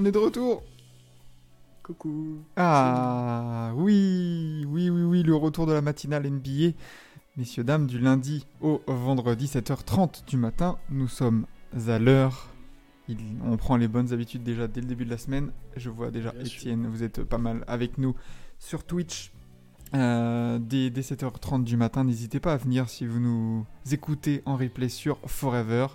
[0.00, 0.62] On est de retour
[1.82, 2.44] Coucou.
[2.56, 6.76] Ah oui, oui, oui, oui, le retour de la matinale NBA.
[7.36, 11.46] Messieurs, dames, du lundi au vendredi 7h30 du matin, nous sommes
[11.88, 12.46] à l'heure.
[13.44, 15.50] On prend les bonnes habitudes déjà dès le début de la semaine.
[15.74, 16.60] Je vois déjà Bien sûr.
[16.60, 18.14] Étienne, vous êtes pas mal avec nous
[18.60, 19.32] sur Twitch.
[19.96, 24.54] euh, dès, dès 7h30 du matin, n'hésitez pas à venir si vous nous écoutez en
[24.54, 25.88] replay sur Forever,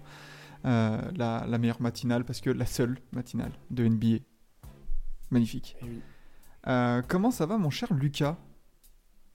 [0.65, 4.17] euh, la, la meilleure matinale, parce que la seule matinale de NBA.
[5.31, 5.75] Magnifique.
[5.81, 6.01] Eh oui.
[6.67, 8.37] Euh, comment ça va, mon cher Lucas?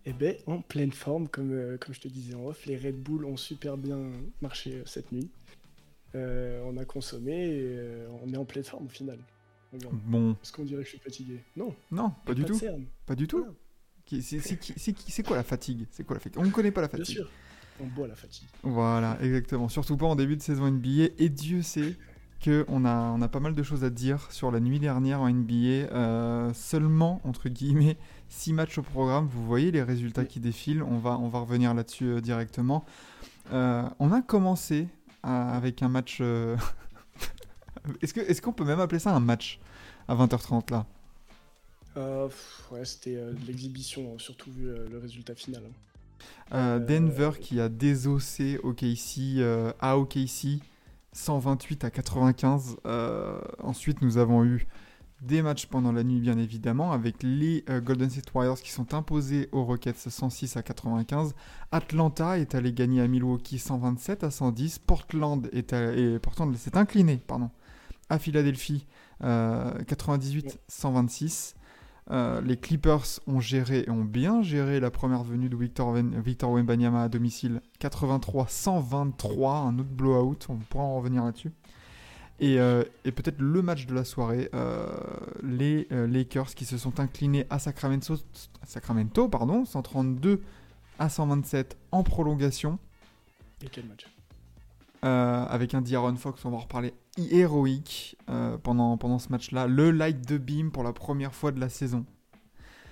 [0.05, 2.97] Eh ben, en pleine forme, comme, euh, comme je te disais en off, les Red
[3.03, 5.31] Bull ont super bien marché cette nuit.
[6.15, 9.19] On a consommé et on est en pleine forme au final.
[9.73, 9.95] Regarde.
[10.07, 11.45] Bon, Est-ce qu'on dirait que je suis fatigué?
[11.55, 12.59] Non, non, pas du tout.
[13.07, 13.45] Pas du tout.
[14.07, 15.87] C'est quoi la fatigue?
[15.91, 16.41] C'est quoi la fatigue?
[16.41, 17.17] On ne connaît pas la Bien fatigue.
[17.19, 17.31] sûr,
[17.81, 18.49] on boit la fatigue.
[18.63, 19.69] Voilà, exactement.
[19.69, 21.11] Surtout pas en début de saison NBA.
[21.19, 21.97] Et Dieu sait
[22.41, 25.21] que on a, on a pas mal de choses à dire sur la nuit dernière
[25.21, 25.55] en NBA.
[25.93, 27.97] Euh, seulement, entre guillemets,
[28.29, 29.27] 6 matchs au programme.
[29.27, 30.83] Vous voyez les résultats qui défilent.
[30.83, 32.85] On va, on va revenir là-dessus euh, directement.
[33.53, 34.89] Euh, on a commencé
[35.23, 36.21] avec un match...
[38.03, 39.61] Est-ce que- est-ce qu'on peut même appeler ça un match
[40.09, 40.87] à 20h30 là?
[42.71, 45.63] Ouais, c'était de l'exhibition, surtout vu le résultat final.
[45.67, 45.73] hein.
[46.53, 50.61] Euh, Euh, Denver qui a désossé OKC euh, à OKC
[51.13, 52.77] 128 à 95.
[52.87, 54.67] Euh, ensuite, nous avons eu
[55.21, 59.49] des matchs pendant la nuit, bien évidemment, avec les Golden State Warriors qui sont imposés
[59.51, 61.35] aux Rockets 106 à 95.
[61.73, 64.79] Atlanta est allé gagner à Milwaukee 127 à 110.
[64.79, 67.51] Portland est allé- Portland s'est incliné, pardon,
[68.11, 68.87] à Philadelphie
[69.25, 71.57] euh, 98 126.
[72.11, 76.51] Euh, les Clippers ont géré et ont bien géré la première venue de Victor, Victor
[76.53, 77.61] Wembanyama à domicile.
[77.81, 81.53] 83-123, un autre blowout, on pourra en revenir là-dessus.
[82.41, 84.87] Et, euh, peut-être le match de la soirée, euh,
[85.43, 88.15] les Lakers qui se sont inclinés à Sacramento,
[88.65, 90.41] Sacramento pardon, 132
[90.99, 92.79] à 127 en prolongation,
[93.63, 94.07] Et quel match
[95.05, 96.93] euh, avec un D'Aaron Fox, on va en reparler,
[97.31, 99.67] héroïque euh, pendant, pendant ce match-là.
[99.67, 102.05] Le light de beam pour la première fois de la saison.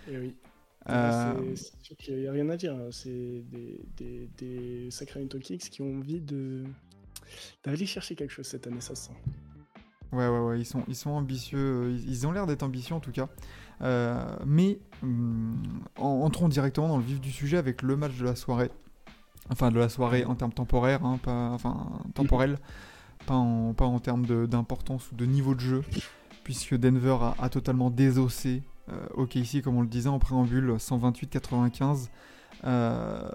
[0.09, 0.34] Eh oui.
[0.89, 2.72] Euh, sûr qu'il n'y a rien à dire.
[2.75, 2.89] hein.
[2.93, 6.65] C'est des, des, des Sacramento Kings qui ont envie de
[7.65, 9.12] d'aller chercher quelque chose cette année, ça se sent.
[10.12, 13.11] Ouais, ouais, ouais, ils sont, ils sont ambitieux, ils, ont l'air d'être ambitieux en tout
[13.11, 13.28] cas.
[13.83, 15.61] Euh, mais hum,
[15.97, 18.71] en- entrons directement dans le vif du sujet avec le match de la soirée.
[19.51, 22.59] Enfin, de la soirée en termes temporaires, hein, pas, enfin, temporels,
[23.27, 25.83] pas en, pas en termes d'importance ou de niveau de jeu,
[26.45, 28.62] puisque Denver a, a totalement désossé
[28.93, 32.09] euh, OKC, comme on le disait en préambule, 128-95.
[32.65, 33.29] Euh,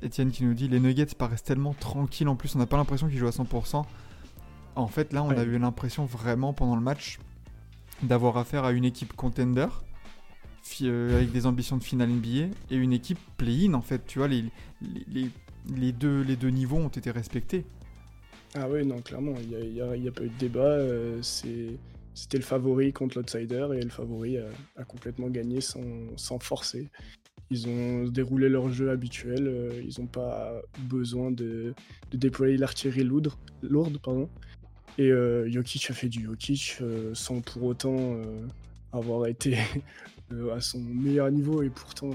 [0.00, 3.06] Étienne qui nous dit les Nuggets paraissent tellement tranquilles en plus, on n'a pas l'impression
[3.08, 3.84] qu'ils jouent à 100%.
[4.74, 7.18] En fait, là, on a eu l'impression vraiment pendant le match
[8.02, 9.66] d'avoir affaire à une équipe contender
[10.82, 13.74] euh, avec des ambitions de finale NBA et une équipe play-in.
[13.74, 14.44] En fait, tu vois, les,
[14.80, 15.30] les, les-
[15.76, 17.64] les deux, les deux niveaux ont été respectés.
[18.54, 20.60] Ah oui, non, clairement, il n'y a, pas eu de débat.
[20.60, 26.90] euh, C'était le favori contre l'outsider et le favori a, complètement gagné sans, forcer.
[27.50, 31.74] Ils ont déroulé leur jeu habituel, euh, ils n'ont pas besoin de,
[32.12, 33.98] déployer l'artillerie lourde.
[34.02, 34.28] Pardon.
[34.98, 38.16] Et euh, Jokic a fait du Jokic euh, sans pour autant
[38.92, 39.56] avoir été
[40.54, 42.10] à son meilleur niveau et pourtant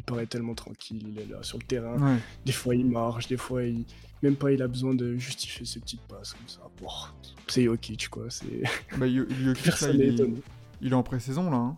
[0.00, 1.98] il paraît tellement tranquille, il est là sur le terrain.
[1.98, 2.18] Ouais.
[2.46, 3.84] Des fois il marche, des fois il.
[4.22, 6.60] Même pas il a besoin de justifier ses petites passes comme ça.
[6.80, 6.88] Bon,
[7.48, 8.62] c'est Jokic quoi, c'est.
[8.98, 10.16] Bah, Jokic, il, est,
[10.82, 11.56] il est en pré-saison là.
[11.58, 11.76] hein.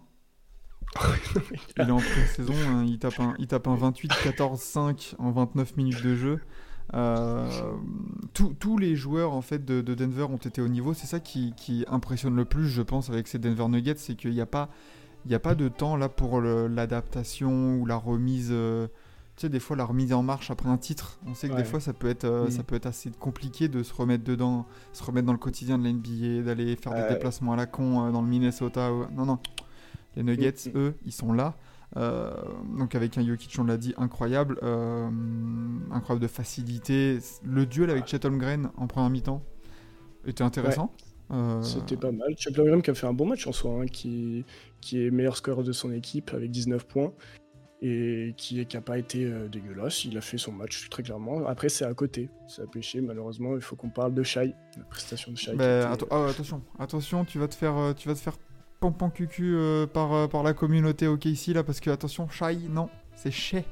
[1.78, 6.02] Il est en pré-saison, hein, il, tape un, il tape un 28-14-5 en 29 minutes
[6.02, 6.40] de jeu.
[6.94, 7.48] Euh,
[8.34, 10.92] tous- tous les joueurs en fait de, de Denver ont été au niveau.
[10.92, 14.32] C'est ça qui, qui impressionne le plus, je pense, avec ces Denver Nuggets, c'est qu'il
[14.32, 14.68] n'y a pas,
[15.24, 18.48] il n'y a pas de temps là pour l'adaptation ou la remise.
[18.50, 18.86] euh,
[19.36, 21.18] tu sais, des fois la remise en marche après un titre.
[21.26, 23.82] On sait que des fois ça peut être, euh, ça peut être assez compliqué de
[23.82, 27.52] se remettre dedans, se remettre dans le quotidien de la NBA, d'aller faire des déplacements
[27.52, 28.90] à la con euh, dans le Minnesota.
[29.12, 29.38] Non, non.
[30.16, 30.76] Les Nuggets, Mm, mm.
[30.78, 31.54] eux, ils sont là.
[31.96, 32.32] Euh,
[32.78, 35.08] donc avec un Jokic, on l'a dit, incroyable, euh,
[35.90, 37.18] incroyable de facilité.
[37.44, 39.42] Le duel avec Chet Holmgren en première mi-temps,
[40.26, 40.92] était intéressant.
[41.62, 42.34] C'était pas mal.
[42.34, 44.44] Chuck Lorgram qui a fait un bon match en soi, hein, qui,
[44.80, 47.12] qui est meilleur score de son équipe avec 19 points
[47.80, 50.04] et qui n'a pas été euh, dégueulasse.
[50.04, 51.46] Il a fait son match très clairement.
[51.46, 52.28] Après, c'est à côté.
[52.46, 53.56] C'est à pêcher, malheureusement.
[53.56, 55.56] Il faut qu'on parle de Shai, la prestation de Shai.
[55.56, 58.36] Ben, oh, attention, attention, tu vas te faire, euh, tu vas te faire
[58.78, 59.56] pampan cucu
[59.92, 63.64] par, par la communauté OK ici, là, parce que attention, Shai, non, c'est Shai.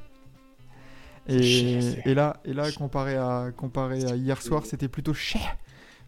[1.27, 5.39] Et, et, là, et là comparé, à, comparé à hier soir, c'était plutôt Shai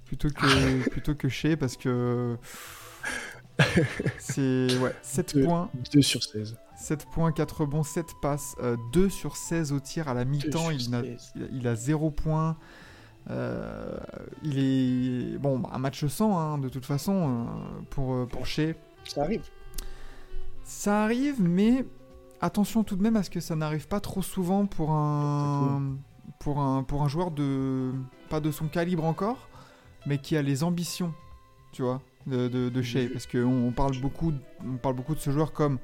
[0.06, 2.38] plutôt que, plutôt que chez parce que
[4.20, 5.70] c'est ouais, 7 points.
[5.94, 6.58] 2 sur 16.
[6.76, 8.56] 7 points, 4 bons, 7 passes,
[8.92, 10.72] 2 euh, sur 16 au tir à la mi-temps.
[10.72, 11.02] Il, a,
[11.52, 12.58] il a 0 points.
[13.30, 13.98] Euh,
[14.44, 15.38] il est.
[15.38, 18.76] Bon, bah, un match sans, hein, de toute façon, euh, pour, pour chez.
[19.06, 19.44] Ça arrive.
[20.64, 21.86] Ça arrive, mais
[22.42, 25.96] attention tout de même à ce que ça n'arrive pas trop souvent pour un,
[26.40, 27.92] pour un, pour un joueur de.
[28.30, 29.48] Pas de son calibre encore,
[30.06, 31.14] mais qui a les ambitions,
[31.72, 33.10] tu vois, de, de, Shea.
[33.12, 34.34] Parce qu'on on parle, beaucoup,
[34.66, 35.80] on parle beaucoup de ce joueur comme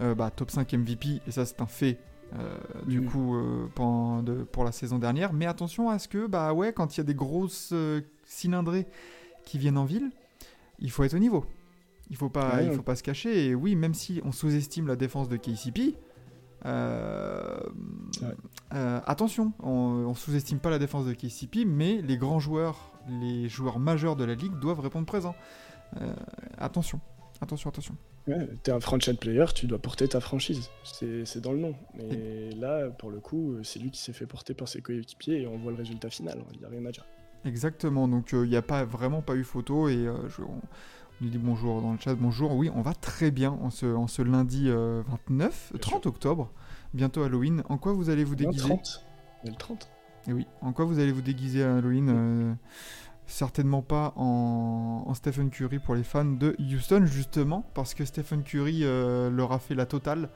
[0.00, 1.98] euh, bah, top 5 MVP, et ça c'est un fait.
[2.38, 5.32] Euh, du coup, euh, pour, de, pour la saison dernière.
[5.32, 7.72] Mais attention à ce que, bah ouais, quand il y a des grosses
[8.26, 8.86] cylindrées
[9.44, 10.10] qui viennent en ville,
[10.78, 11.46] il faut être au niveau.
[12.10, 13.46] Il faut pas, il faut pas se cacher.
[13.46, 15.94] Et oui, même si on sous-estime la défense de KCP,
[18.70, 24.16] attention, on, sous-estime pas la défense de KCP, mais les grands joueurs les joueurs majeurs
[24.16, 25.34] de la ligue doivent répondre présent.
[26.00, 26.12] Euh,
[26.58, 27.00] attention,
[27.40, 27.96] attention, attention.
[28.26, 30.70] Ouais, t'es un franchise player, tu dois porter ta franchise.
[30.82, 31.74] C'est dans le nom.
[31.94, 35.46] Mais là, pour le coup, c'est lui qui s'est fait porter par ses coéquipiers et
[35.46, 36.44] on voit le résultat final.
[36.52, 37.06] Il n'y a rien à dire.
[37.44, 40.60] Exactement, donc euh, il n'y a pas, vraiment pas eu photo et euh, on,
[41.20, 42.14] nous dit bonjour dans le chat.
[42.14, 46.50] Bonjour, oui, on va très bien en ce, en ce lundi 29, 30 octobre,
[46.94, 47.62] bientôt Halloween.
[47.68, 49.04] En quoi vous allez vous déguiser 30.
[49.44, 49.88] le 30.
[50.28, 52.54] Et oui, en quoi vous allez vous déguiser à Halloween euh,
[53.26, 58.80] Certainement pas en, Stephen Curry pour les fans de Houston, justement, parce que Stephen Curry
[58.84, 60.28] euh, leur a fait la totale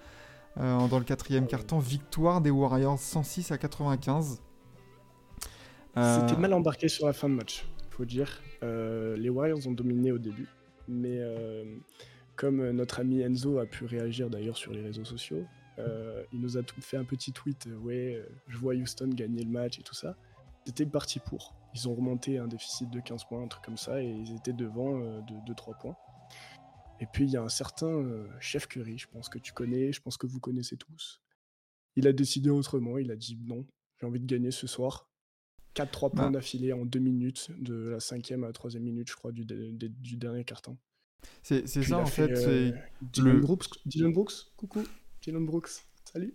[0.59, 1.79] euh, dans le quatrième carton.
[1.79, 4.41] Victoire des Warriors 106 à 95.
[5.95, 8.41] C'était mal embarqué sur la fin de match, faut dire.
[8.63, 10.49] les Warriors ont dominé au début,
[10.89, 11.21] mais
[12.37, 15.45] comme notre ami Enzo a pu réagir d'ailleurs sur les réseaux sociaux,
[15.79, 19.43] euh, il nous a fait un petit tweet, euh, ouais, euh, je vois Houston gagner
[19.43, 20.17] le match et tout ça.
[20.67, 21.55] C'était parti pour.
[21.75, 24.53] Ils ont remonté un déficit de 15 points, un truc comme ça, et ils étaient
[24.53, 25.97] devant de 2-3 points.
[27.01, 28.05] Et puis il y a un certain
[28.39, 31.21] chef Curry, je pense que tu connais, je pense que vous connaissez tous.
[31.97, 33.67] Il a décidé autrement, il a dit non,
[33.99, 35.09] j'ai envie de gagner ce soir.
[35.75, 39.33] 4-3 points d'affilée en 2 minutes, de la cinquième à la troisième minute, je crois,
[39.33, 40.77] du, du dernier carton.
[41.43, 42.75] C'est ça en fait.
[43.01, 44.83] Dylan, Brooks, Dylan Brooks, coucou.
[45.23, 45.71] Jalen Brooks,
[46.05, 46.35] salut.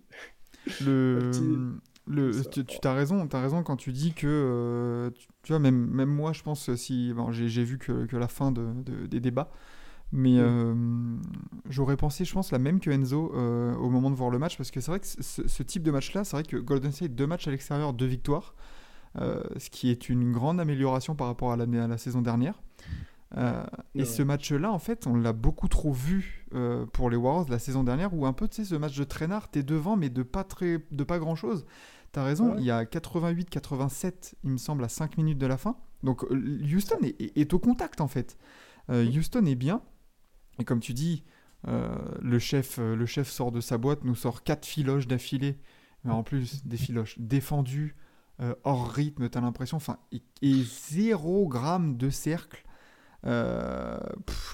[0.81, 1.31] Le,
[2.07, 5.09] le, tu, as raison, as raison quand tu dis que, euh,
[5.43, 8.51] tu, vois, même, même moi, je pense, si bon, j'ai vu que, que, la fin
[8.51, 8.73] de,
[9.07, 9.51] des débats,
[10.13, 10.73] mais euh,
[11.69, 14.55] j'aurais pensé, je pense, la même que Enzo euh, au moment de voir le match,
[14.55, 17.27] parce que c'est vrai que ce, type de match-là, c'est vrai que Golden State, deux
[17.27, 18.55] matchs à l'extérieur, deux victoires,
[19.15, 22.61] ce qui est une grande amélioration par rapport à, à la saison dernière.
[23.35, 27.49] Euh, et ce match-là, en fait, on l'a beaucoup trop vu euh, pour les Warriors
[27.49, 30.09] la saison dernière, où un peu, tu sais, ce match de traînard, t'es devant, mais
[30.09, 31.65] de pas, très, de pas grand-chose.
[32.13, 35.77] T'as raison, il y a 88-87, il me semble, à 5 minutes de la fin.
[36.03, 38.37] Donc euh, Houston est, au contact, en fait.
[38.89, 39.81] Houston est bien.
[40.59, 41.25] Et comme tu dis,
[41.65, 45.59] le, chef, le chef sort de sa boîte, nous sort 4 filoches d'affilée.
[46.05, 47.97] En plus, des filoches défendues,
[48.63, 49.77] hors rythme, t'as l'impression.
[49.77, 52.63] Enfin, et, et 0 gramme de cercle
[53.25, 53.97] euh,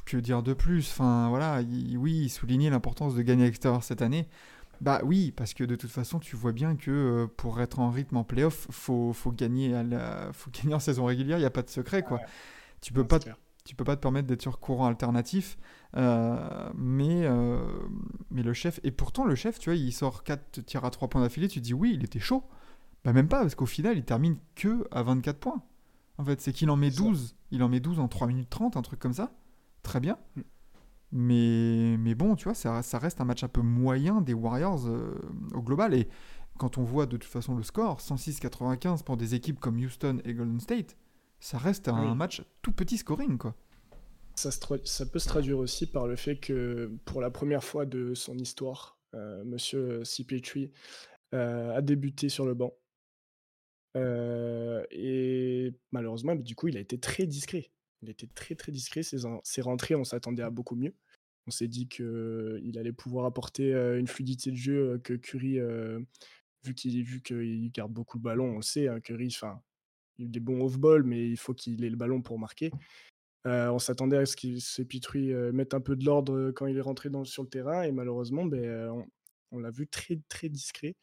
[0.06, 0.90] que dire de plus?
[0.92, 1.62] Enfin voilà,
[1.96, 4.28] oui, souligner l'importance de gagner à l'extérieur cette année.
[4.82, 7.90] Bah oui, parce que de toute façon, tu vois bien que euh, pour être en
[7.90, 11.38] rythme en playoff, faut, faut gagner à la, faut gagner en saison régulière.
[11.38, 12.20] Il n'y a pas de secret quoi.
[12.82, 13.20] Tu peux pas,
[13.64, 15.58] tu peux pas te permettre d'être sur courant alternatif.
[15.96, 17.28] Euh, mais
[18.32, 21.10] mais le chef et pourtant le chef, tu vois, il sort 4 tirs à 3
[21.10, 21.48] points d'affilée.
[21.48, 22.44] Tu dis oui, il était chaud.
[23.04, 25.64] Bah même pas parce qu'au final, il termine que à 24 points.
[26.18, 27.36] En fait, c'est qu'il en met 12.
[27.52, 29.34] Il en met 12 en 3 minutes 30, un truc comme ça.
[29.82, 30.18] Très bien.
[30.36, 30.42] Mm.
[31.16, 34.88] Mais, mais bon, tu vois, ça, ça reste un match un peu moyen des Warriors
[34.88, 35.14] euh,
[35.54, 35.94] au global.
[35.94, 36.08] Et
[36.58, 40.34] quand on voit de toute façon le score, 106-95 pour des équipes comme Houston et
[40.34, 40.98] Golden State,
[41.40, 43.56] ça reste un match tout petit scoring, quoi.
[44.36, 48.16] Ça, ça, peut se traduire aussi par le fait que pour la première fois de
[48.16, 50.72] son histoire, euh, Monsieur CP3
[51.36, 52.74] euh, a débuté sur le banc
[53.96, 57.72] et malheureusement, du coup, il a été très discret.
[58.02, 59.02] Il était très, très discret.
[59.04, 60.94] Ses rentrées, on s'attendait à beaucoup mieux.
[61.48, 65.60] On s'est dit qu'il allait pouvoir apporter, une fluidité de jeu, que Curry,
[66.64, 69.62] vu qu'il vu qu'il garde beaucoup le ballon, on le sait, hein, Curry, enfin,
[70.20, 72.72] eu des bons off-ball, mais il faut qu'il ait le ballon pour marquer.
[73.46, 77.10] on s'attendait à ce que Sepitri mette un peu de l'ordre quand il est rentré
[77.26, 79.06] sur le terrain, et malheureusement, ben, on,
[79.52, 80.96] on l'a vu très, très discret.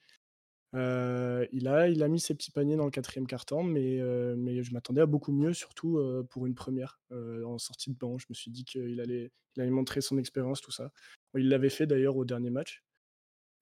[0.74, 4.36] Euh, il, a, il a mis ses petits paniers dans le quatrième quart-temps, mais, euh,
[4.38, 8.18] mais je m'attendais à beaucoup mieux, surtout euh, pour une première en sortie de banc.
[8.18, 10.92] Je me suis dit qu'il allait, il allait montrer son expérience, tout ça.
[11.36, 12.84] Il l'avait fait d'ailleurs au dernier match.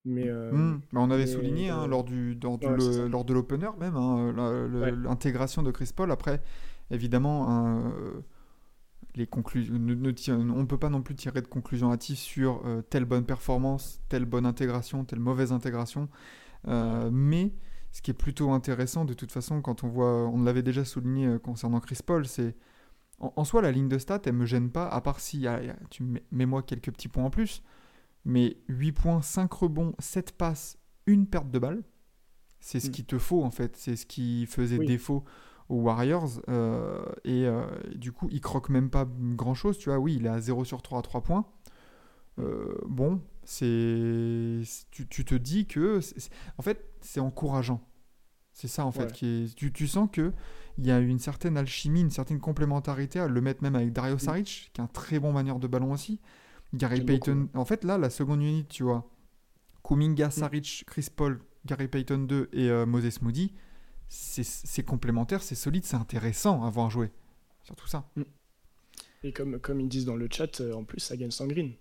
[0.05, 0.81] Mais, mmh.
[0.93, 2.59] bah, on avait souligné hein, lors, du, lors,
[3.09, 4.33] lors de l'opener même hein,
[5.03, 6.11] l'intégration de Chris Paul.
[6.11, 6.41] Après,
[6.91, 7.93] évidemment, hein,
[9.17, 9.79] les conclusions, on
[10.61, 14.47] ne peut pas non plus tirer de conclusions hâtives sur telle bonne performance, telle bonne
[14.47, 16.09] intégration, telle mauvaise intégration.
[16.67, 17.53] Euh, mais
[17.93, 21.27] ce qui est plutôt intéressant, de toute façon, quand on voit, on l'avait déjà souligné
[21.27, 22.57] euh, concernant Chris Paul, c'est
[23.21, 25.45] en, soi la ligne de stats, elle me gêne pas, à part si
[25.91, 27.63] tu mets, moi quelques petits points en plus.
[28.25, 31.83] Mais 8 points, 5 rebonds, 7 passes, une perte de balle,
[32.61, 32.91] c'est ce mm.
[32.93, 35.25] qu'il te faut en fait, c'est ce qui faisait défaut
[35.69, 36.41] aux Warriors.
[36.49, 37.49] Euh, et,
[37.97, 39.99] du coup, il croque même pas grand chose, tu vois.
[39.99, 41.45] Oui, il est à 0 sur 3 à 3 points.
[42.87, 46.01] Bon, c'est tu, te dis que
[46.59, 47.81] en fait c'est encourageant.
[48.53, 50.33] C'est ça en fait qui est tu, tu sens que
[50.77, 54.19] il y a une certaine alchimie une certaine complémentarité à le mettre même avec Dario
[54.19, 56.21] Saric qui est un très bon manière de ballon aussi.
[56.75, 59.11] Gary Payton en fait là la seconde unité tu vois
[59.83, 60.31] Kuminga mm.
[60.31, 63.55] Saric Chris Paul Gary Payton 2 et euh, Moses Moody
[64.09, 67.11] c'est complémentaire c'est solide c'est intéressant à voir jouer
[67.63, 68.11] surtout ça.
[68.17, 68.23] Mm.
[69.23, 71.73] et comme comme ils disent dans le chat euh, en plus ça gagne sans green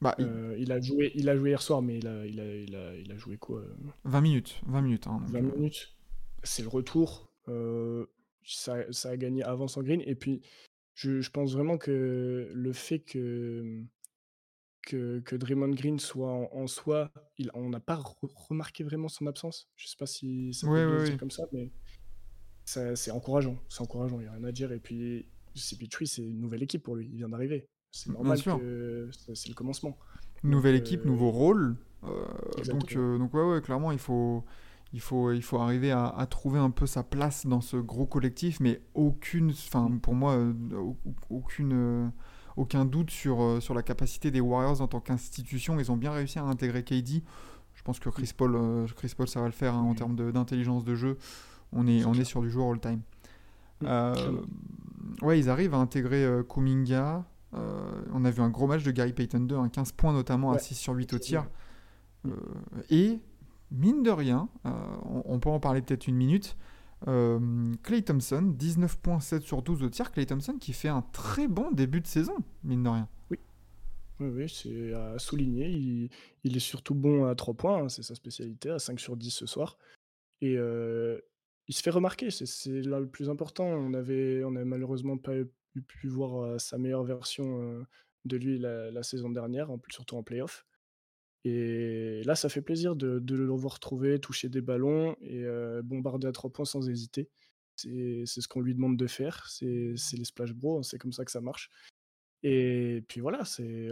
[0.00, 0.72] bah, euh, il...
[0.72, 3.12] a joué, il a joué hier soir, mais il a, il a, il a, il
[3.12, 3.62] a joué quoi
[4.04, 4.60] 20 euh minutes.
[4.66, 5.06] 20 minutes.
[5.06, 5.96] Hein, 20 euh, minutes.
[6.42, 7.30] C'est le retour.
[8.44, 10.02] ça, ça, a gagné avant sans green.
[10.06, 10.42] Et puis,
[10.94, 13.82] je, je, pense vraiment que le fait que,
[14.82, 18.00] que, que Draymond Green soit en, soi, il, on n'a pas
[18.48, 19.68] remarqué vraiment son absence.
[19.76, 21.70] Je sais pas si ça peut dire comme ça, mais
[22.64, 23.58] c'est encourageant.
[23.68, 24.72] C'est encourageant, il n'y a rien à dire.
[24.72, 27.08] Et puis, CP3, c'est une nouvelle équipe pour lui.
[27.10, 27.68] Il vient d'arriver.
[27.92, 29.96] C'est normal que c'est le commencement.
[30.42, 31.76] Nouvelle équipe, euh, nouveau rôle.
[32.04, 32.24] Euh,
[32.66, 34.44] donc, euh, donc ouais, ouais, clairement, il faut,
[34.92, 38.60] il faut, il faut arriver à, trouver un peu sa place dans ce gros collectif,
[38.60, 40.38] mais aucune, enfin pour moi,
[41.30, 42.12] aucune,
[42.56, 45.80] aucun doute sur, sur la capacité des Warriors en tant qu'institution.
[45.80, 47.22] Ils ont bien réussi à intégrer KD.
[47.74, 50.84] Je pense que Chris Paul, Chris Paul ça va le faire hein, en termes d'intelligence
[50.84, 51.18] de, jeu.
[51.72, 53.00] On est, on est sur du joueur all-time.
[55.22, 59.12] ouais, ils arrivent à intégrer Kuminga, euh, on a vu un gros match de Gary
[59.12, 61.48] Payton 2, un 15 points notamment à 6 sur 8 au tir.
[62.26, 62.30] Euh,
[62.90, 63.20] et
[63.70, 64.70] mine de rien, euh,
[65.24, 66.56] on, peut en parler peut-être une minute.
[67.82, 70.10] Clay Thompson, 19.7 sur 12 au tir.
[70.10, 73.08] Clay Thompson qui fait un très bon début de saison, mine de rien.
[73.30, 73.38] Oui,
[74.18, 76.10] oui, c'est à souligner.
[76.42, 79.30] Il, est surtout bon à 3 points, hein, c'est sa spécialité, à 5 sur 10
[79.30, 79.78] ce soir.
[80.40, 80.56] Et
[81.68, 83.66] il se fait remarquer, c'est là le plus important.
[83.66, 85.34] On avait, on avait malheureusement pas
[85.80, 87.84] pu voir sa meilleure version
[88.24, 90.66] de lui la, saison dernière, en plus, surtout en playoff.
[91.44, 95.44] Et là, ça fait plaisir de, le revoir retrouver, toucher des ballons et
[95.84, 97.30] bombarder à trois points sans hésiter.
[97.76, 99.46] C'est ce qu'on lui demande de faire.
[99.48, 101.70] C'est les Splash Bros, c'est comme ça que ça marche.
[102.42, 103.42] Et puis voilà,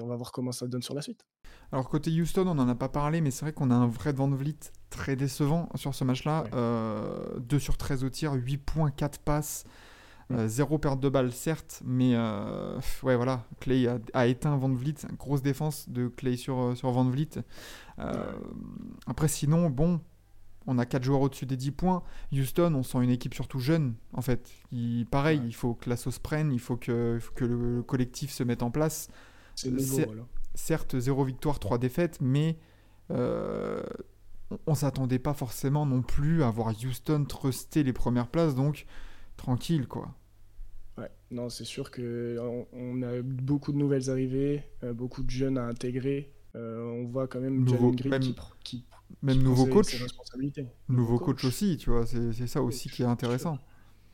[0.00, 1.26] on va voir comment ça donne sur la suite.
[1.72, 4.12] Alors côté Houston, on n'en a pas parlé, mais c'est vrai qu'on a un vrai
[4.12, 4.58] Van Vliet
[4.90, 6.44] très décevant sur ce match-là.
[7.38, 9.64] 2 sur 13 au tir, 8 points, 4 passes.
[10.30, 14.94] Euh, zéro perte de balle, certes, mais euh, ouais, voilà, Clay a, éteint Van Vliet.
[15.18, 17.30] Grosse défense de Clay sur, euh, sur Van Vliet.
[19.06, 20.00] après, sinon, bon,
[20.66, 22.02] on a 4 joueurs au-dessus des 10 points.
[22.32, 24.50] Houston, on sent une équipe surtout jeune, en fait.
[24.72, 28.42] Il, pareil, il faut que la sauce prenne, il faut que, que le, collectif se
[28.42, 29.08] mette en place.
[29.54, 29.72] C'est
[30.56, 32.58] Certes, 0 victoire, 3 défaites, mais
[33.10, 38.86] on s'attendait pas forcément non plus à voir Houston truster les premières places, donc
[39.36, 40.14] tranquille, quoi.
[40.96, 45.58] Ouais, non, c'est sûr qu'on on a beaucoup de nouvelles arrivées, euh, beaucoup de jeunes
[45.58, 46.32] à intégrer.
[46.54, 48.86] Euh, on voit quand même nouveau, Green même, qui,
[49.22, 50.00] même nouveau coach.
[50.88, 53.58] Nouveau, coach, aussi, tu vois, c'est ça aussi qui est intéressant.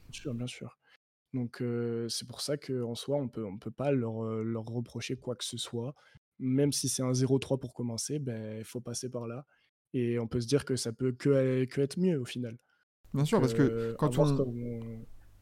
[0.09, 0.79] Bien sûr, bien sûr.
[1.35, 5.17] Donc euh, c'est pour ça qu'en soi, on peut, on peut pas leur, leur, reprocher
[5.17, 5.95] quoi que ce soit.
[6.39, 9.45] Même si c'est un 0-3 pour commencer, il ben, faut passer par là.
[9.93, 12.57] Et on peut se dire que ça peut que, que être mieux au final.
[13.15, 14.11] Bien sûr, parce que quand,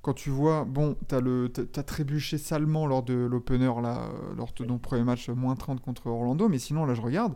[0.00, 4.52] quand tu vois, bon, t'as le, as trébuché salement lors de l'opener, là, euh, lors
[4.52, 7.34] de ton premier match, moins 30 contre Orlando, mais sinon, là, je regarde.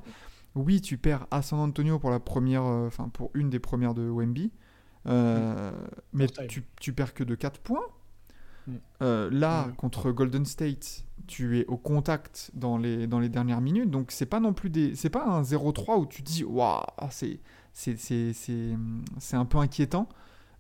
[0.55, 3.95] Oui, tu perds à San Antonio pour la première, euh, enfin, pour une des premières
[3.95, 4.53] de Wemby,
[5.07, 5.73] euh,
[6.13, 7.87] mais tu, tu, perds que de 4 points.
[9.01, 14.13] là, contre Golden State, tu es au contact dans les, dans les dernières minutes, donc
[14.13, 17.41] c'est pas non plus des, c'est pas un 0-3 où tu dis, waouh, c'est
[17.73, 20.09] c'est un peu inquiétant.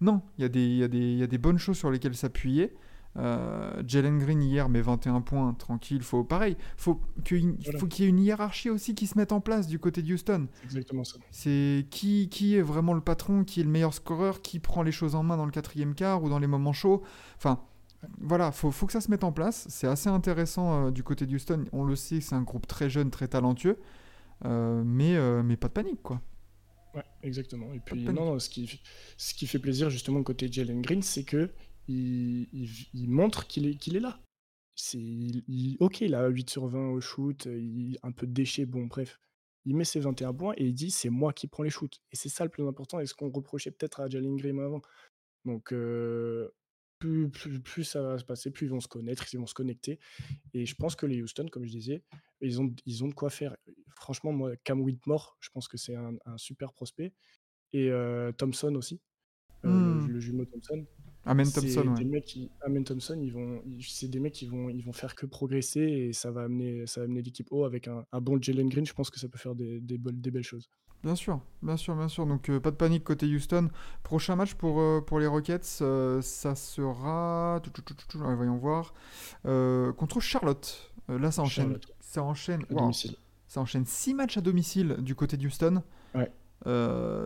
[0.00, 2.74] Non, il y, a des- il y, y a des bonnes choses sur lesquelles s'appuyer.
[3.18, 6.02] Euh, Jalen Green hier met 21 points, tranquille.
[6.02, 7.78] Faut pareil, faut qu'il Voilà.
[7.78, 10.12] faut qu'il y ait une hiérarchie aussi qui se mette en place du côté de
[10.12, 10.48] Houston.
[10.54, 11.18] C'est exactement ça.
[11.30, 14.92] C'est qui, qui est vraiment le patron, qui est le meilleur scoreur, qui prend les
[14.92, 17.02] choses en main dans le quatrième quart ou dans les moments chauds.
[17.36, 17.60] Enfin,
[18.18, 19.66] voilà, faut, faut que ça se mette en place.
[19.68, 21.66] C'est assez intéressant euh, du côté de Houston.
[21.72, 23.78] On le sait, c'est un groupe très jeune, très talentueux,
[24.46, 26.20] Euh, mais, mais pas de panique, quoi.
[26.94, 27.72] Ouais, exactement.
[27.72, 28.80] Et puis, non, non, ce qui,
[29.16, 31.50] ce qui fait plaisir justement côté Jalen Green, c'est que
[31.88, 34.20] il, il- il montre qu'il est, qu'il est là.
[34.74, 38.66] C'est, il- ok, il a 8 sur 20 au shoot, il, un peu de déchets,
[38.66, 39.18] bon, bref.
[39.64, 42.00] Il met ses 21 points et il dit c'est moi qui prends les shoots.
[42.10, 44.82] Et c'est ça le plus important et ce qu'on reprochait peut-être à Jalen Green avant.
[45.44, 46.50] Donc, euh,
[47.02, 49.54] plus, plus, plus ça va se passer, plus ils vont se connaître, ils vont se
[49.54, 49.98] connecter.
[50.54, 52.02] Et je pense que les Houston, comme je disais,
[52.40, 53.56] ils ont, ils ont de quoi faire.
[53.96, 57.12] Franchement, moi, Cam Whitmore, je pense que c'est un, un super prospect.
[57.72, 59.00] Et euh, Thompson aussi,
[59.64, 60.06] euh, Hmm.
[60.06, 60.84] le, le jumeau Thompson.
[61.24, 61.94] Amen Thompson, ouais.
[61.94, 64.92] des mecs qui, Amen Thompson, ils vont, ils- c'est des mecs qui vont, ils vont
[64.92, 68.20] faire que progresser et ça va amener, ça va amener l'équipe haut avec un, un
[68.20, 68.84] bon Jalen Green.
[68.86, 70.68] Je pense que ça peut faire des, des, bol- des belles choses.
[71.04, 72.26] Bien sûr, bien sûr, bien sûr.
[72.26, 73.70] Donc euh, pas de panique côté Houston.
[74.04, 78.18] Prochain match pour, euh, pour les Rockets, euh, ça sera, tout, tout, tout, tout, tout,
[78.18, 78.94] voyons voir,
[79.42, 80.92] contre Charlotte.
[81.08, 82.92] Là, ça enchaîne, Charlotte, ça enchaîne, wow,
[83.48, 85.82] ça enchaîne six matchs à domicile du côté de Houston.
[86.14, 86.30] Ouais.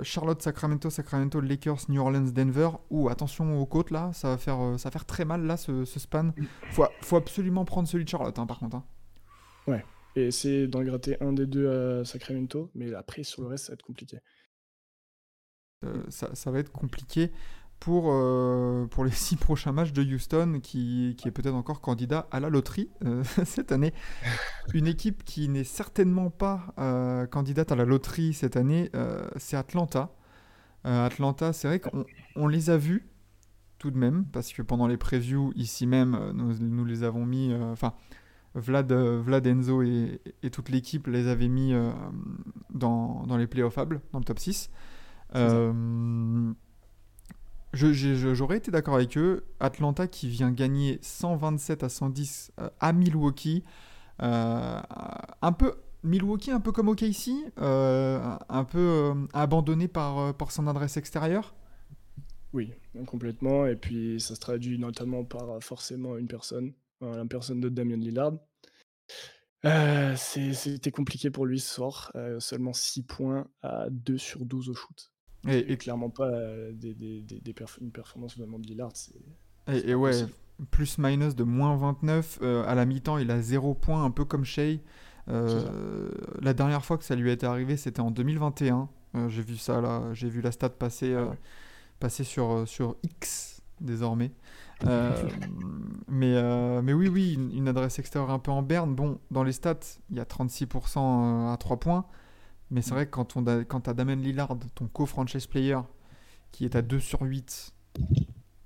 [0.03, 2.71] Charlotte, Sacramento, Sacramento, Lakers, New Orleans, Denver.
[2.89, 5.85] Ouh, attention aux côtes là, ça va faire, ça va faire très mal là ce,
[5.85, 6.31] ce span.
[6.71, 8.77] Faut, faut absolument prendre celui de Charlotte, hein, par contre.
[8.77, 8.85] hein.
[10.17, 13.73] Et essayer d'en gratter un des deux à Sacramento, mais après sur le reste, ça
[13.73, 14.19] va être compliqué.
[15.85, 17.31] Euh, ça, va être compliqué
[17.81, 22.27] pour, euh, pour les six prochains matchs de Houston, qui, qui est peut-être encore candidat
[22.31, 23.93] à la loterie euh, cette année.
[24.73, 26.75] Une équipe qui n'est certainement pas
[27.31, 28.91] candidate à la loterie cette année,
[29.37, 30.15] c'est Atlanta.
[30.85, 32.05] Atlanta, c'est vrai qu'on
[32.37, 33.09] on les a vus
[33.79, 37.53] tout de même, parce que pendant les previews, ici même, nous, nous les avons mis,
[37.55, 37.95] enfin,
[38.57, 41.91] Vlad Enzo et, et toute l'équipe les avaient mis euh,
[42.73, 44.71] dans, dans les playoffables, dans le top 6.
[45.33, 45.55] C'est ça.
[45.55, 46.53] Euh,
[47.73, 49.45] J'aurais été d'accord avec eux.
[49.61, 53.65] Atlanta qui vient gagner 127 à 110 euh, à Milwaukee.
[54.23, 54.81] Euh,
[55.43, 60.53] un peu Milwaukee, un peu comme OKC, euh, un peu euh, abandonné par, euh, par
[60.53, 61.55] son adresse extérieure.
[62.53, 62.73] Oui,
[63.07, 63.67] complètement.
[63.67, 67.69] Et puis ça se traduit notamment par euh, forcément une personne, euh, la personne de
[67.69, 68.33] Damien Lillard.
[69.65, 72.13] Euh, c'est- C'était compliqué pour lui ce soir.
[72.15, 75.11] euh, seulement 6 points à 2 sur 12 au shoot.
[75.49, 78.91] Et, clairement pas euh, des, des, des, des perf- une performance vraiment de Lillard.
[78.95, 79.23] c'est- et-
[79.69, 80.33] c'est et pas ouais, possible.
[80.73, 82.39] plus minus de moins 29.
[82.43, 84.79] euh, à la mi-temps, il a 0 points, un peu comme Shea.
[85.29, 88.89] Euh, la dernière fois que ça lui était arrivé, c'était en 2021.
[89.15, 91.39] Euh, j'ai vu ça là, j'ai vu la stat passer, euh, Ah ouais.
[92.01, 94.33] passer sur, euh, sur X désormais.
[94.85, 95.29] Euh,
[96.09, 98.95] mais, euh, mais oui, oui, une, une adresse extérieure un peu en berne.
[98.95, 99.79] Bon, dans les stats,
[100.11, 102.07] il y a 36% à 3 points.
[102.71, 105.79] Mais c'est vrai que quand, on quand tu as Damien Lillard, ton co-franchise player,
[106.53, 107.73] qui est à 2 sur 8,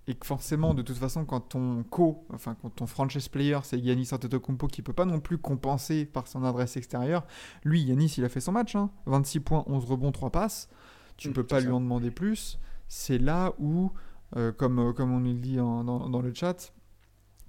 [0.06, 3.78] et que forcément, de toute façon, quand ton co, enfin, quand ton franchise player, c'est
[3.78, 7.26] Yanis Antetokounmpo qui peut pas non plus compenser par son adresse extérieure,
[7.64, 8.90] lui, Yanis, il a fait son match, hein.
[9.06, 10.68] 26 points, 11 rebonds, 3 passes.
[11.16, 11.66] Tu Mm, peux pas ça.
[11.66, 12.58] lui en demander plus.
[12.88, 13.92] C'est là où,
[14.36, 16.72] euh, comme, euh, comme on nous le dit en- dans, dans le chat,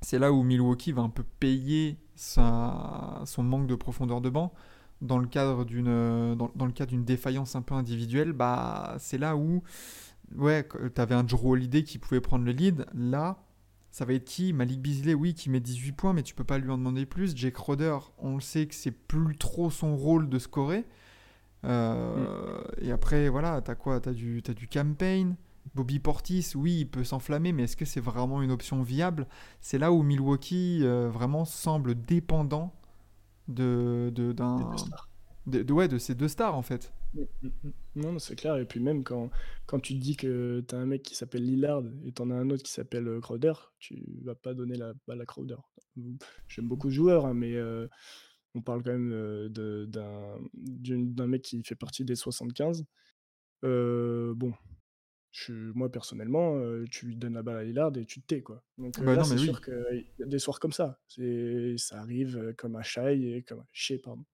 [0.01, 4.53] c'est là où Milwaukee va un peu payer sa, son manque de profondeur de banc.
[5.01, 8.95] Dans le cadre d'une euh, dans, dans le cadre d'une défaillance un peu individuelle, bah
[8.99, 9.63] c'est là où
[10.35, 12.85] ouais, tu avais un Drew Holiday qui pouvait prendre le lead.
[12.93, 13.43] Là,
[13.91, 14.53] ça va être qui?
[14.53, 17.35] Malik Beasley, oui, qui met 18 points, mais tu peux pas lui en demander plus.
[17.35, 20.85] Jake Roder, on le sait que c'est plus trop son rôle de scorer.
[21.65, 23.99] Euh, Et après, voilà, t'as quoi?
[23.99, 25.35] T'as du, t'as du campaign.
[25.75, 29.27] Bobby Portis, oui, il peut s'enflammer, mais est-ce que c'est vraiment une option viable?
[29.61, 32.73] C'est là où Milwaukee euh, vraiment semble dépendant
[33.47, 35.09] de, de, d'un, deux stars.
[35.47, 36.93] de, de- ouais, de ces deux stars, en fait.
[37.13, 37.71] Mm, mm, mm.
[37.95, 38.57] Non, c'est clair.
[38.57, 39.29] Et puis même quand,
[39.65, 42.31] quand tu te dis que tu as un mec qui s'appelle Lillard et tu en
[42.31, 45.57] as un autre qui s'appelle euh, Crowder, tu vas pas donner la balle à Crowder.
[46.47, 47.87] J'aime beaucoup ce joueur, hein, mais euh,
[48.55, 49.09] on parle quand même
[49.49, 49.85] de-
[50.53, 52.85] d'un mec qui fait partie des 75.
[53.65, 54.53] Euh, bon,
[55.31, 58.41] je, moi personnellement, euh, tu lui donnes la balle à Lillard et tu te tais,
[58.41, 58.63] quoi.
[58.77, 59.45] Donc euh, Bah là, c'est oui.
[59.45, 60.99] sûr qu'il y a des soirs comme ça.
[61.07, 63.65] C'est, ça arrive euh, comme à Shai et comme à
[64.03, 64.25] pardon.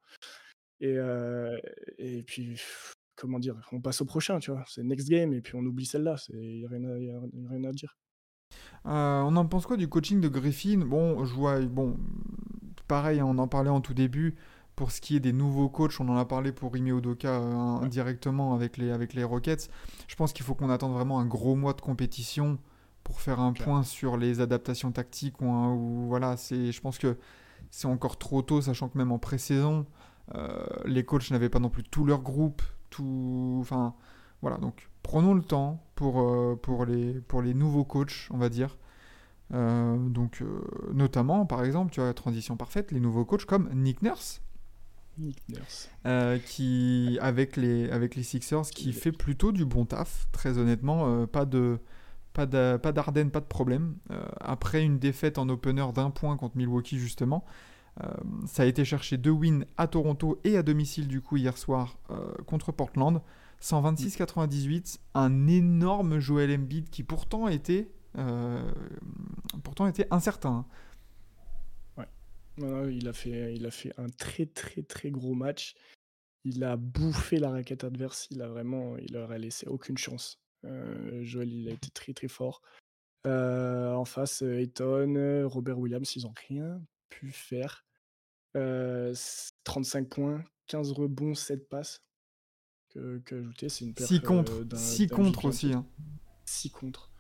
[0.79, 1.57] Et, euh,
[1.97, 4.63] et puis, pff, comment dire, on passe au prochain, tu vois.
[4.67, 6.15] C'est next game et puis on oublie celle-là.
[6.29, 7.97] Il n'y a, rien à- y a- y a rien à dire.
[8.85, 10.79] Euh, on en pense quoi du coaching de Griffin?
[10.79, 11.97] Bon, je vois, bon,
[12.87, 14.35] pareil, on en parlait en tout début.
[14.77, 17.87] Pour ce qui est des nouveaux coachs, on en a parlé pour Rime Odoka euh,
[17.87, 19.71] directement avec les, avec les Rockets.
[20.07, 22.59] Je pense qu'il faut qu'on attende vraiment un gros mois de compétition
[23.03, 25.41] pour faire un point sur les adaptations tactiques.
[25.41, 27.17] Ou, voilà, c'est, je pense que
[27.71, 29.87] c'est encore trop tôt, sachant que même en pré-saison,
[30.35, 32.61] euh, les coachs n'avaient pas non plus tout leur groupe.
[32.91, 33.95] Tout, enfin,
[34.43, 38.49] voilà, donc prenons le temps pour, euh, pour, les, pour les nouveaux coachs, on va
[38.49, 38.77] dire.
[39.49, 40.43] donc,
[40.93, 44.41] notamment, par exemple, tu as la transition parfaite, les nouveaux coachs comme Nick Nurse,
[46.05, 51.07] euh, qui, avec les, avec les Sixers, qui fait plutôt du bon taf, très honnêtement.
[51.07, 51.79] Euh, pas de
[52.33, 53.95] pas d'Arden, pas, de problème.
[54.11, 57.43] Euh, après une défaite en opener d'un point contre Milwaukee, justement,
[58.45, 61.97] ça a été chercher deux wins à Toronto et à domicile, du coup, hier soir
[62.45, 63.23] contre Portland.
[63.59, 67.89] 126-98, un énorme Joel Embiid qui pourtant était,
[69.63, 70.49] pourtant était incertain.
[70.49, 70.65] Hein
[72.57, 75.75] il a fait, il a fait un très très très gros match.
[76.43, 78.27] Il a bouffé la raquette adverse.
[78.31, 80.39] Il a vraiment, il leur a laissé aucune chance.
[80.65, 82.61] Euh, Joel, il a été très très fort.
[83.25, 87.85] Euh, en face, Ayton, Robert Williams, ils n'ont rien pu faire.
[88.53, 92.01] 35 euh, points, 15 rebonds, 7 passes.
[92.89, 94.09] Que, que ajouter, c'est une perte.
[94.09, 95.73] 6 contre, 6 contre aussi.
[96.45, 96.71] 6 hein.
[96.73, 97.11] contre.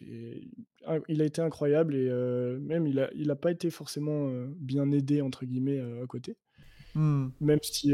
[0.00, 2.08] Il a été incroyable et
[2.60, 6.36] même il n'a il a pas été forcément bien aidé entre guillemets à côté.
[6.94, 7.28] Mmh.
[7.40, 7.92] Même si,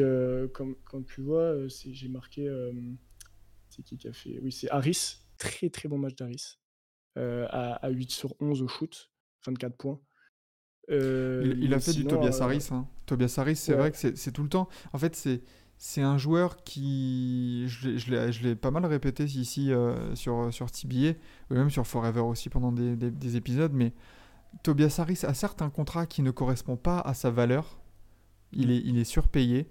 [0.52, 2.50] comme, comme, tu vois, j'ai marqué.
[3.68, 5.18] c'est qui qui a fait Oui, c'est Harris.
[5.38, 6.58] Très très bon match d'Harris.
[7.16, 9.10] À, à, 8 sur 11 au shoot,
[9.46, 10.00] 24 points.
[10.88, 12.68] il, a fait du Tobias Harris.
[12.70, 12.88] Hein.
[13.06, 14.68] Tobias Harris, c'est vrai que c'est tout le temps.
[14.92, 15.42] En fait, c'est
[15.82, 21.12] c'est un joueur qui, je l'ai pas mal répété ici euh, sur, sur TBA,
[21.50, 23.94] ou même sur Forever aussi pendant des, des, épisodes, mais
[24.62, 27.80] Tobias Harris a certes un contrat qui ne correspond pas à sa valeur,
[28.52, 28.70] il mm.
[28.72, 29.70] est, il est surpayé,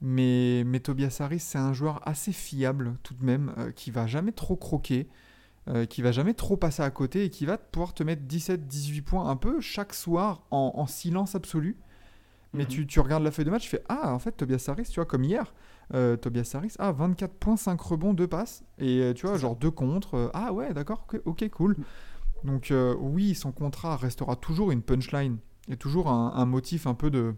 [0.00, 4.06] mais, mais Tobias Harris c'est un joueur assez fiable tout de même, euh, qui va
[4.06, 5.10] jamais trop croquer,
[5.68, 9.02] euh, qui va jamais trop passer à côté et qui va pouvoir te mettre 17-18
[9.02, 11.76] points un peu chaque soir en, en silence absolu.
[12.54, 12.86] Mais mhm.
[12.86, 15.06] tu, regardes la feuille de match, tu fais Ah, en fait, Tobias Harris, tu vois,
[15.06, 15.54] comme hier,
[15.94, 20.14] euh, Tobias Harris, ah, 24.5 rebonds, 2 passes, et euh, tu vois, genre 2 contre.
[20.14, 21.76] Euh, ah ouais, d'accord, ok, cool.
[21.78, 21.84] Mhm.
[22.44, 25.38] Donc, oui, son contrat restera toujours une punchline,
[25.68, 27.34] et toujours un, motif un peu de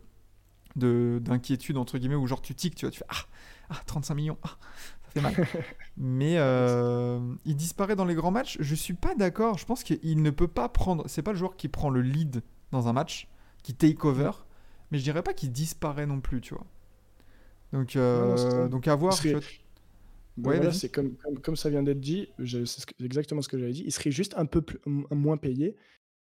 [0.76, 3.06] d'inquiétude, entre guillemets, où genre tu tiques, tu vois, tu fais
[3.70, 4.56] Ah, 35 ah, millions, ah,
[5.02, 5.34] ça fait mal.
[5.96, 6.34] Mais
[7.44, 10.48] il disparaît dans les grands matchs, je suis pas d'accord, je pense qu'il ne peut
[10.48, 11.04] pas prendre.
[11.06, 13.28] C'est pas le joueur qui prend le lead dans un match,
[13.62, 14.30] qui take over
[14.94, 16.64] mais je dirais pas qu'il disparaît non plus, tu vois.
[17.72, 19.18] Donc, euh, donc à voir.
[20.38, 22.28] ouais, c'est comme, comme, ça vient d'être dit,
[22.64, 23.82] c'est exactement ce que j'avais dit.
[23.84, 25.74] Il serait juste un peu plus, moins payé.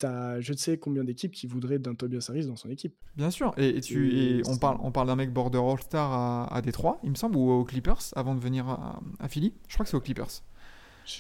[0.05, 2.95] As, je ne sais combien d'équipes qui voudraient d'un Tobias Harris dans son équipe.
[3.17, 6.63] Bien sûr, et, tu, et on parle, on parle d'un mec border All-Star à, à
[6.63, 9.53] Détroit, il me semble, ou aux Clippers, avant de venir à, à Philly.
[9.67, 10.31] Je crois que c'est aux Clippers.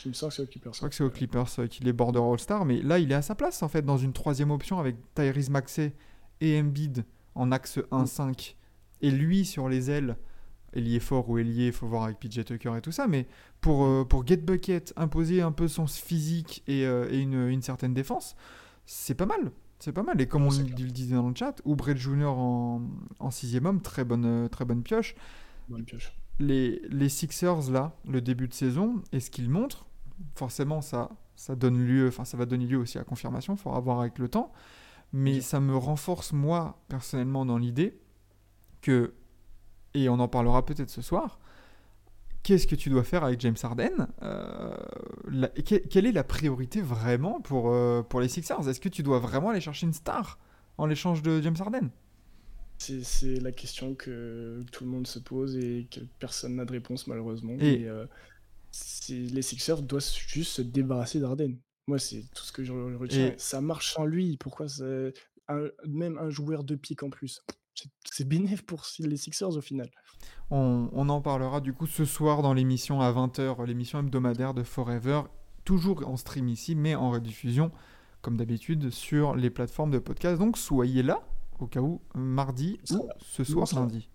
[0.04, 0.72] Il me semble que c'est aux Clippers.
[0.72, 3.16] Je crois que c'est aux Clippers euh, qu'il est border All-Star, mais là, il est
[3.16, 5.92] à sa place, en fait, dans une troisième option avec Tyrese Maxey
[6.40, 8.54] et Embiid en axe 1-5
[9.02, 10.16] et lui sur les ailes,
[10.72, 13.26] ailier fort ou ailier, il faut voir avec PJ Tucker et tout ça, mais
[13.60, 17.62] pour, euh, pour get bucket, imposer un peu son physique et, euh, et une, une,
[17.62, 18.36] certaine défense,
[18.86, 19.52] c'est pas mal.
[19.78, 20.20] C'est pas mal.
[20.20, 22.82] Et comme on le disait dans le chat, Oubre Junior en,
[23.18, 25.14] en sixième homme, très bonne, euh, très bonne pioche.
[25.68, 26.12] Bonne pioche.
[26.38, 29.86] Les, les Sixers, là, le début de saison, et ce qu'ils montrent,
[30.34, 33.80] forcément, ça, ça, donne lieu, enfin, ça va donner lieu aussi à confirmation, il faudra
[33.80, 34.52] voir avec le temps
[35.12, 37.98] mais ça me renforce moi personnellement dans l'idée
[38.80, 39.14] que,
[39.94, 41.38] et on en parlera peut-être ce soir,
[42.42, 44.76] qu'est-ce que tu dois faire avec James Harden euh,
[45.64, 48.68] Quelle est la priorité vraiment pour, euh, pour les Sixers?
[48.68, 50.38] Est-ce que tu dois vraiment aller chercher une star
[50.78, 51.90] en l'échange de James Harden?
[52.78, 57.06] C'est la question que tout le monde se pose et que personne n'a de réponse
[57.06, 57.56] malheureusement.
[57.58, 57.86] Et...
[57.86, 58.06] Euh,
[59.08, 61.56] les Sixers doivent juste se débarrasser d'Arden.
[61.86, 63.34] Moi, c'est tout ce que je retiens.
[63.36, 64.36] Ça marche sans lui.
[64.36, 64.66] Pourquoi
[65.86, 67.42] même un joueur de pique en plus?
[68.04, 69.90] C'est bénéf pour les Sixers au final.
[70.50, 75.22] On, en parlera du coup ce soir dans l'émission à 20h, l'émission hebdomadaire de Forever,
[75.64, 77.70] toujours en stream ici, mais en rediffusion,
[78.20, 80.38] comme d'habitude, sur les plateformes de podcast.
[80.38, 81.20] Donc soyez là,
[81.60, 84.08] au cas où, mardi ou ce soir, lundi.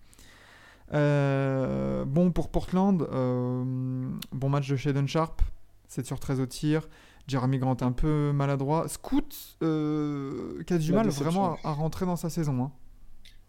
[0.92, 3.64] Euh, bon, pour Portland, euh,
[4.30, 5.42] bon match de Shaden Sharp,
[5.88, 6.88] 7 sur 13 au tir.
[7.28, 8.88] Jeremy Grant un peu maladroit.
[8.88, 12.62] Scoot euh, qui a du mal vraiment à, rentrer dans sa saison.
[12.62, 12.72] Hein.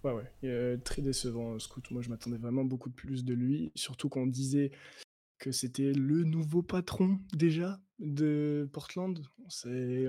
[0.03, 0.77] Ouais, ouais.
[0.79, 1.91] très décevant, Scoot.
[1.91, 3.71] Moi, je m'attendais vraiment beaucoup plus de lui.
[3.75, 4.71] Surtout qu'on disait
[5.37, 9.19] que c'était le nouveau patron déjà de Portland.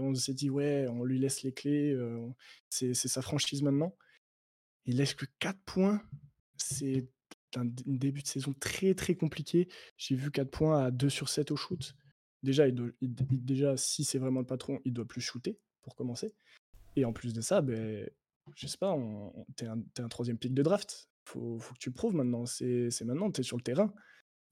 [0.01, 1.93] On s'est dit, ouais, on lui laisse les clés.
[1.93, 2.27] Euh,
[2.71, 3.95] c'est sa franchise maintenant.
[4.87, 6.03] Il lèche que 4 points.
[6.57, 7.09] C'est
[7.57, 9.69] un début de saison très très compliqué.
[9.97, 11.95] J'ai vu 4 points à 2 sur 7 au shoot.
[12.42, 12.66] Déjà,
[13.01, 16.35] déjà si c'est vraiment le patron, il doit plus shooter pour commencer.
[16.96, 18.09] Et en plus de ça, ben,
[18.55, 18.96] je sais pas,
[19.57, 21.09] t'es un, un, troisième pick de draft.
[21.24, 22.46] Faut, faut que tu prouves maintenant.
[22.46, 23.92] C'est maintenant, tu es sur le terrain.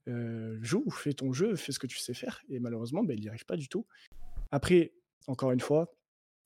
[0.07, 2.41] Euh, joue, fais ton jeu, fais ce que tu sais faire.
[2.49, 3.85] Et malheureusement, ben, il n'y arrive pas du tout.
[4.51, 4.93] Après,
[5.27, 5.93] encore une fois,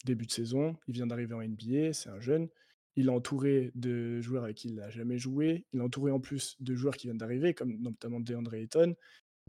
[0.05, 2.49] début de saison, il vient d'arriver en NBA, c'est un jeune.
[2.95, 5.65] Il est entouré de joueurs avec qui il n'a jamais joué.
[5.71, 8.95] Il est entouré en plus de joueurs qui viennent d'arriver, comme notamment DeAndre Ayton.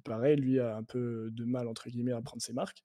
[0.05, 2.85] Pareil, lui a un peu de mal, entre guillemets, à prendre ses marques.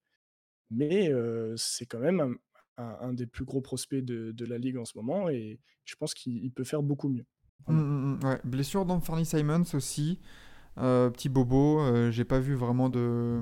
[0.70, 2.38] Mais euh, c'est quand même
[2.78, 6.52] un, des plus gros prospects de, la ligue en ce moment et je pense qu'il
[6.52, 7.26] peut faire beaucoup mieux.
[7.68, 10.20] Mmh, mmh, mmh, Blessure d'Anthony Simons aussi.
[10.78, 13.42] Euh, petit bobo, euh, j'ai pas vu vraiment de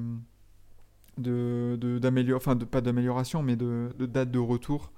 [1.18, 4.92] de, enfin de, pas d'amélioration mais de, date de retour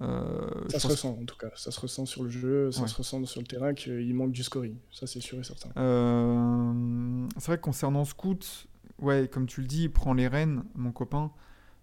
[0.00, 3.24] ça se ressent en tout cas, ça se ressent sur le jeu, ça se ressent
[3.24, 5.70] sur le terrain qu'il manque du scoring, ça c'est sûr et certain.
[5.76, 10.64] Euh, c'est vrai que concernant Scoot, ouais, comme tu le dis, il prend les rênes,
[10.74, 11.30] mon copain,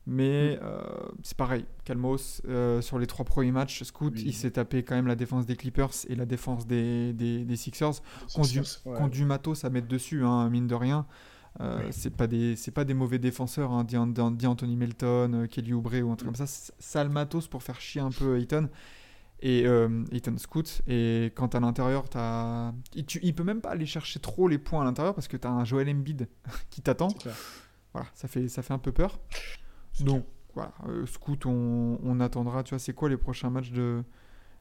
[0.05, 0.59] mais mm.
[0.63, 0.81] euh,
[1.23, 2.41] c'est pareil, Calmos,
[2.81, 5.93] sur les trois premiers matchs, Scoot, il s'est tapé quand même la défense des Clippers
[6.07, 8.01] et la défense des, des, Sixers.
[8.35, 11.05] Quand du, matos à mettre dessus, hein, mine de rien.
[11.59, 15.73] Euh, c'est pas des c'est pas des mauvais défenseurs, hein, dit, Anthony Melton, euh, Kelly
[15.73, 16.71] Oubre ou un truc comme ça.
[16.79, 18.69] Sale matos pour faire chier un peu Ayton
[19.41, 20.03] et euh,
[20.37, 20.81] Scoot.
[20.87, 24.81] Et quand à l'intérieur, t'as, il, il peut même pas aller chercher trop les points
[24.81, 26.27] à l'intérieur parce que t'as un Joel Embiid
[26.71, 27.09] qui t'attend.
[27.93, 29.19] Voilà, ça fait ça fait un peu peur.
[29.99, 32.63] Donc voilà, euh, Scoot, on, on, attendra.
[32.63, 34.03] Tu vois, c'est quoi les prochains matchs de,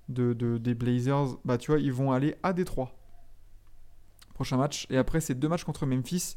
[0.08, 1.38] de, de, des Blazers?
[1.44, 2.94] Bah tu vois, ils vont aller à Détroit
[4.34, 4.86] prochain match.
[4.90, 6.36] Et après, c'est deux matchs contre Memphis.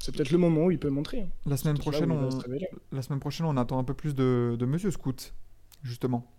[0.00, 1.22] C'est peut-être le moment où il peut montrer.
[1.22, 1.28] Hein.
[1.46, 2.28] La semaine, prochaine, on...
[2.92, 5.34] la semaine prochaine, on attend un peu plus de, de Monsieur Scout,
[5.82, 6.30] justement.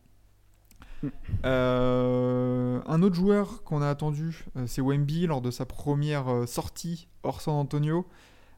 [1.01, 1.09] Hmm.
[1.45, 6.45] Euh, un autre joueur qu'on a attendu, euh, c'est Wemby lors de sa première euh,
[6.45, 8.07] sortie hors San Antonio.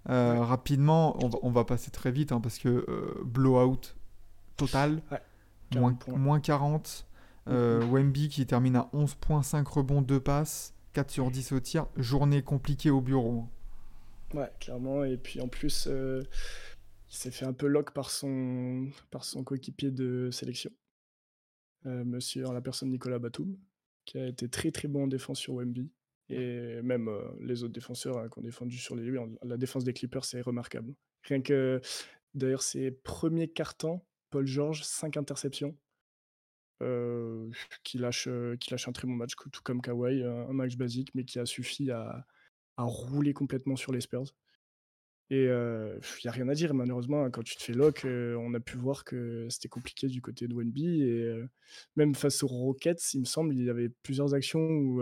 [0.08, 2.84] Rapidement, on va, passer très vite hein, parce que
[3.24, 3.96] blowout
[4.58, 5.04] total,
[5.76, 7.06] moins, moins, 40.
[7.46, 7.52] Hmm.
[7.92, 10.74] Wemby qui termine à 11.5 rebonds, 2 passes.
[10.94, 13.46] 4 sur 10 au tir, journée compliquée au bureau.
[14.34, 15.04] Ouais, clairement.
[15.04, 16.24] Et puis en plus, euh,
[17.10, 20.72] il s'est fait un peu lock par son, par son coéquipier de sélection,
[21.86, 23.58] euh, monsieur, la personne Nicolas Batum,
[24.06, 25.92] qui a été très très bon en défense sur Wemby.
[26.30, 29.12] Et même euh, les autres défenseurs hein, qui ont défendu sur les
[29.44, 30.94] La défense des Clippers, c'est remarquable.
[31.24, 31.82] Rien que,
[32.34, 35.78] d'ailleurs, ses premiers cartons, Paul George, 5 interceptions.
[36.82, 37.50] Euh,
[37.84, 41.12] qui, lâche, euh, qui lâche un très bon match, tout comme Kawhi, un match basique,
[41.14, 42.26] mais qui a suffi à,
[42.78, 44.34] à rouler complètement sur les Spurs.
[45.30, 48.54] Et il euh, n'y a rien à dire, malheureusement, quand tu te fais lock, on
[48.54, 51.04] a pu voir que c'était compliqué du côté de Wenby.
[51.04, 51.42] Et
[51.96, 55.02] même face aux Rockets, il me semble, il y avait plusieurs actions où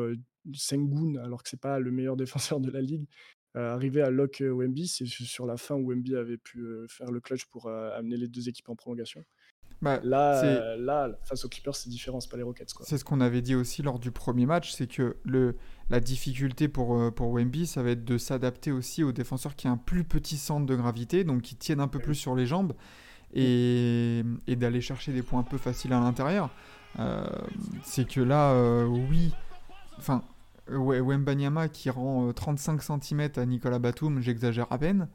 [0.53, 3.07] Sengun, alors que c'est pas le meilleur défenseur de la ligue,
[3.55, 4.87] arrivait à lock Wemby.
[4.87, 8.49] C'est sur la fin où Wemby avait pu faire le clutch pour amener les deux
[8.49, 9.23] équipes en prolongation.
[9.81, 12.67] Bah, là, là, face aux Clippers, c'est différent, c'est pas les Rockets.
[12.81, 15.55] C'est ce qu'on avait dit aussi lors du premier match, c'est que le,
[15.89, 19.67] la difficulté pour, euh, pour Wemby, ça va être de s'adapter aussi aux défenseurs qui
[19.67, 22.45] ont un plus petit centre de gravité, donc qui tiennent un peu plus sur les
[22.45, 22.73] jambes,
[23.33, 26.49] et, et d'aller chercher des points un peu faciles à l'intérieur.
[26.99, 27.25] Euh,
[27.83, 29.33] c'est que là, euh, oui,
[29.97, 30.23] enfin,
[30.67, 35.07] Wembanyama qui rend 35 cm à Nicolas Batum, j'exagère à peine.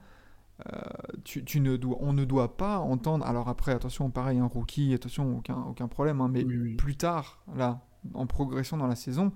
[0.61, 0.81] Euh,
[1.25, 3.27] tu, ne dois, on ne doit pas entendre.
[3.27, 6.21] Alors après, attention, pareil, un rookie, attention, aucun, aucun problème.
[6.21, 6.45] Hein, mais
[6.77, 9.33] plus tard, là, en progression dans la saison,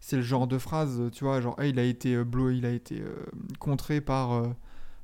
[0.00, 2.70] c'est le genre de phrase, tu vois, genre, il a été euh, bleu, il a
[2.70, 3.26] été euh,
[3.58, 4.54] contré par,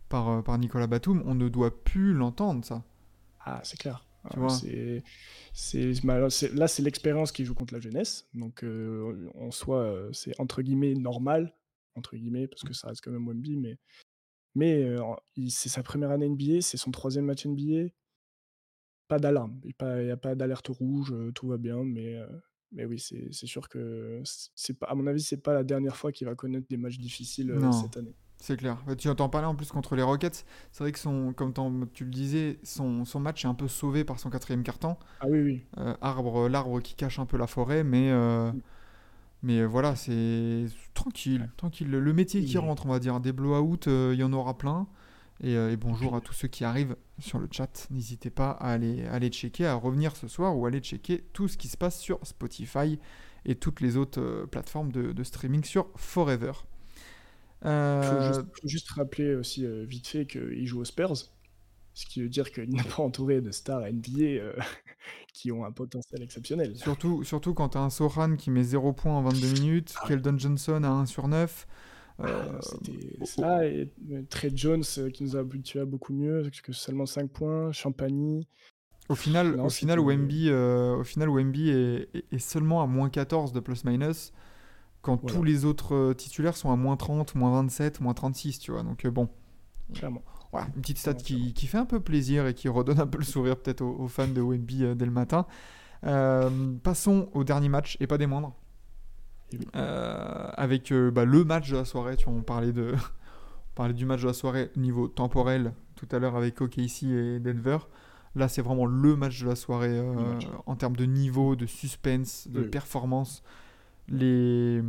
[0.08, 1.22] par, par Nicolas Batum.
[1.26, 2.82] On ne doit plus l'entendre, ça.
[3.44, 4.04] Ah, c'est clair.
[4.32, 5.02] Tu vois c'est,
[5.52, 8.26] c'est, là, c'est l'expérience qui joue contre la jeunesse.
[8.34, 8.64] Donc,
[9.38, 11.54] en soi, c'est entre guillemets normal,
[11.94, 13.78] entre guillemets, parce que ça reste quand même Wemby, mais
[14.54, 14.96] mais
[15.48, 17.90] c'est sa première année NBA, c'est son troisième match NBA.
[19.08, 22.18] Pas d'alarme, il n'y a pas d'alerte rouge, tout va bien, mais,
[22.72, 24.22] mais oui, c'est sûr que,
[24.78, 27.58] pas, à mon avis, c'est pas la dernière fois qu'il va connaître des matchs difficiles
[27.72, 28.14] cette année.
[28.40, 28.78] C'est clair.
[28.86, 30.44] Bah, tu entends parler en plus contre les Rockets.
[30.70, 31.52] C'est vrai que son, comme
[31.92, 34.96] tu le disais, son, son, match est un peu sauvé par son quatrième carton.
[35.20, 35.62] Ah oui, oui.
[36.00, 38.60] arbre, l'arbre qui cache un peu la forêt, mais, mmh.
[39.42, 41.88] Mais voilà, c'est tranquille, tranquille.
[41.88, 44.88] Le métier qui rentre, on va dire, des blowout, euh, il y en aura plein.
[45.44, 47.86] Euh, et, bonjour à tous ceux qui arrivent sur le chat.
[47.90, 51.56] N'hésitez pas à aller, aller checker, à revenir ce soir ou aller checker tout ce
[51.56, 52.98] qui se passe sur Spotify
[53.44, 56.52] et toutes les autres euh, plateformes de, streaming sur Forever.
[57.64, 61.14] Il faut, juste, rappeler aussi vite fait qu'il joue aux Spurs.
[61.98, 64.52] Ce qui veut dire qu'il n'est pas entouré de stars NBA
[65.34, 66.76] qui ont un potentiel exceptionnel.
[66.76, 70.06] Surtout, surtout quand tu as un Soran qui met 0 points en 22 minutes, ah
[70.06, 71.66] Keldon Johnson à 1 sur 9.
[72.20, 73.90] Ah, c'était ça, et
[74.30, 78.46] Trey Jones qui nous a habitués à beaucoup mieux que seulement 5 points, Champagny.
[79.08, 83.58] Au final, au, final Wemby, au final, Wemby est, est, seulement à moins 14 de
[83.58, 84.32] plus-minus
[85.02, 88.84] quand tous les autres titulaires sont à moins 30, moins 27, moins 36, tu vois.
[88.84, 89.28] Donc bon.
[89.94, 90.22] Clairement.
[90.52, 93.18] Voilà, une petite stat qui, qui, fait un peu plaisir et qui redonne un peu
[93.18, 95.46] le sourire peut-être aux, fans de Wemby euh, dès le matin.
[96.04, 96.48] Euh,
[96.82, 98.54] passons au dernier match, et pas des moindres.
[99.76, 103.94] Euh, avec bah, le match de la soirée, tu vois, on parlait, de, on parlait
[103.94, 107.78] du match de la soirée niveau temporel tout à l'heure avec OKC et Denver.
[108.34, 110.00] Là, c'est vraiment le match de la soirée
[110.66, 113.42] en termes de niveau, de suspense, de performance.
[114.06, 114.80] Les,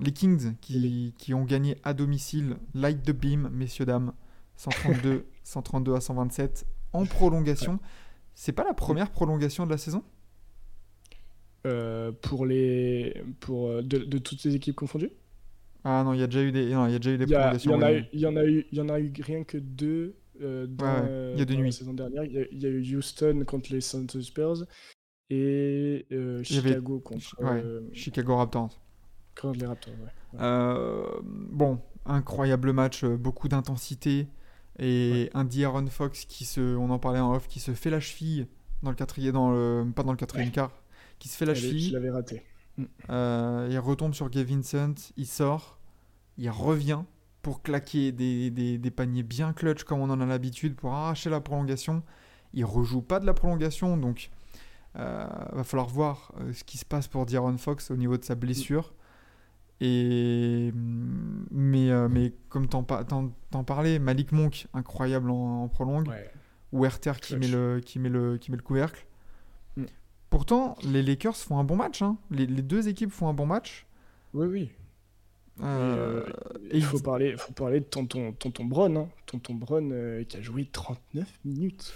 [0.00, 4.12] les Kings qui, qui, ont gagné à domicile, Light the Beam, messieurs, dames,
[4.56, 7.78] 132, 132 à 127 en prolongation.
[8.34, 10.02] C'est pas la première prolongation de la saison?
[11.66, 15.12] Euh, Pour les pour euh, de, toutes les équipes confondues?
[15.84, 17.72] Ah non, il y a déjà eu des, il y a déjà eu des prolongations.
[18.12, 20.16] Il y, en a eu, il y en a eu, rien que deux.
[20.40, 21.66] Euh, dans, il y a deux nuits.
[21.66, 24.64] La saison dernière, il y, a, eu Houston contre les San Spurs
[25.30, 26.06] et
[26.42, 27.36] Chicago contre
[27.92, 28.80] Chicago Raptors.
[29.40, 29.94] Contre les Raptors,
[31.22, 34.26] bon, incroyable match, beaucoup d'intensité.
[34.78, 38.00] Et un D'Aaron Fox qui se, on en parlait en off, qui se fait la
[38.00, 38.46] cheville
[38.82, 40.72] dans le quatrième, dans le, pas dans le quatrième quart,
[41.18, 41.88] qui se fait la cheville.
[41.88, 42.42] Je l'avais raté.
[42.76, 42.84] Mm.
[43.10, 45.78] Euh, il retombe sur Gavin Vincent, il sort,
[46.38, 47.02] il revient
[47.42, 51.30] pour claquer des, des, des paniers bien clutch comme on en a l'habitude pour arracher
[51.30, 52.02] la prolongation.
[52.52, 54.30] Il rejoue pas de la prolongation, donc
[54.96, 58.24] euh, va falloir voir euh, ce qui se passe pour D'Aaron Fox au niveau de
[58.24, 58.94] sa blessure.
[59.80, 66.08] Et, mais, euh, mais comme t'en, parlais, Malik Monk, incroyable en, prolongue.
[66.72, 69.06] Ou Werther qui met, le, qui, met le, qui met le couvercle.
[69.76, 69.84] Mm.
[70.30, 72.02] Pourtant, les Lakers font un bon match.
[72.02, 72.16] Hein.
[72.30, 73.86] Les, les, deux équipes font un bon match.
[74.32, 74.70] Oui, oui.
[75.62, 76.24] Euh,
[76.70, 78.96] et, il faut, parler, faut parler de Tonton, tonton Bron.
[78.96, 79.08] Hein.
[79.26, 81.92] Tonton Bron euh, qui a joué 39 minutes.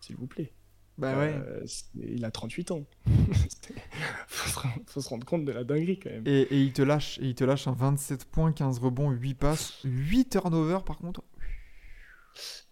[0.00, 0.52] S'il vous plaît.
[1.00, 1.34] Bah ouais.
[1.34, 2.84] Euh, il a 38 ans.
[4.28, 6.26] faut, faut, se rendre compte de la dinguerie quand même.
[6.26, 9.34] Et, et, il te lâche, et il te lâche un 27 points, 15 rebonds, 8
[9.34, 11.22] passes, 8 turnovers par contre.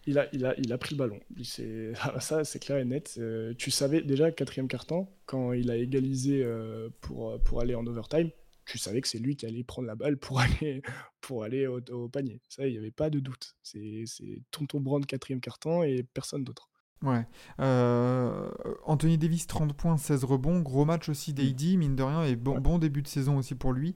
[0.05, 1.19] Il a, il a, il a pris le ballon.
[2.01, 3.15] Ah, ça, c'est clair et net.
[3.17, 7.85] Euh, tu savais déjà, quatrième carton, quand il a égalisé euh, pour, pour aller en
[7.85, 8.29] overtime,
[8.65, 10.81] tu savais que c'est lui qui allait prendre la balle pour aller,
[11.21, 12.41] pour aller au, panier.
[12.47, 13.55] Ça, il n'y avait pas de doute.
[13.63, 14.05] C'est
[14.51, 16.69] Tonton Brand, quatrième carton, et personne d'autre.
[17.01, 17.25] Ouais.
[17.59, 18.49] Euh,
[18.83, 20.59] Anthony Davis, 30 points, 16 rebonds.
[20.59, 23.73] Gros match aussi d'AD, mine de rien, et bon, bon début de saison aussi pour
[23.73, 23.95] lui.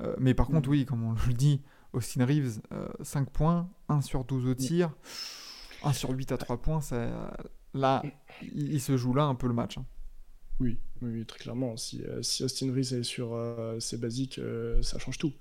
[0.00, 0.72] Euh, mais par contre, mm.
[0.72, 2.60] oui, comme on le dit, Austin Reeves,
[3.02, 4.56] 5 euh, points, 1 sur 12 au mm.
[4.56, 4.90] tir,
[5.84, 6.80] 1 sur 8 à 3 points.
[6.80, 7.36] Ça,
[7.74, 8.02] là,
[8.42, 9.78] il, se joue là un peu le match.
[9.78, 9.86] Hein.
[10.58, 11.76] Oui, oui, très clairement.
[11.76, 13.38] Si, si Austin Reeves est sur
[13.78, 14.40] ses basiques,
[14.82, 15.32] ça change tout.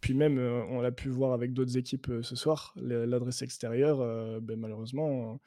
[0.00, 5.40] Puis même, on l'a pu voir avec d'autres équipes ce soir, l'adresse extérieure, ben, malheureusement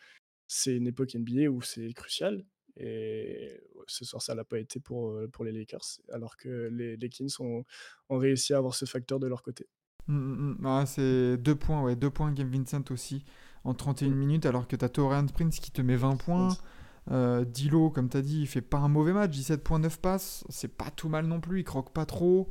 [0.54, 2.46] c'est une époque NBA où c'est crucial.
[2.78, 7.10] Et ce soir, ça n'a pas été pour, pour les Lakers, alors que les, les
[7.10, 7.64] Kings ont,
[8.10, 9.68] ont, réussi à avoir ce facteur de leur côté.
[10.08, 10.66] Mmh, mmh, mmh.
[10.66, 13.26] Ah, c'est deux points, ouais, deux points Game Vincent aussi
[13.64, 16.58] en 31 minutes, alors que tu as Torian Prince qui te met 20 points.
[17.12, 20.68] Euh, Dilo, comme tu as dit, il fait pas un mauvais match, 17.9 passes, c'est
[20.68, 22.50] pas tout mal non plus, il croque pas trop.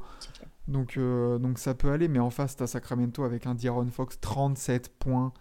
[0.69, 3.89] Donc, euh, donc ça peut aller, mais en face, tu as Sacramento avec un D'Aaron
[3.89, 5.33] Fox, 37 points.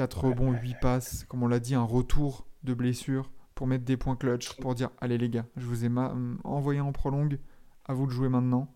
[0.00, 3.98] 4 rebonds, 8 passes, comme on l'a dit, un retour de blessure pour mettre des
[3.98, 5.90] points clutch, pour dire allez les gars, je vous ai
[6.42, 7.38] envoyé en prolongue,
[7.84, 8.74] à vous de jouer maintenant.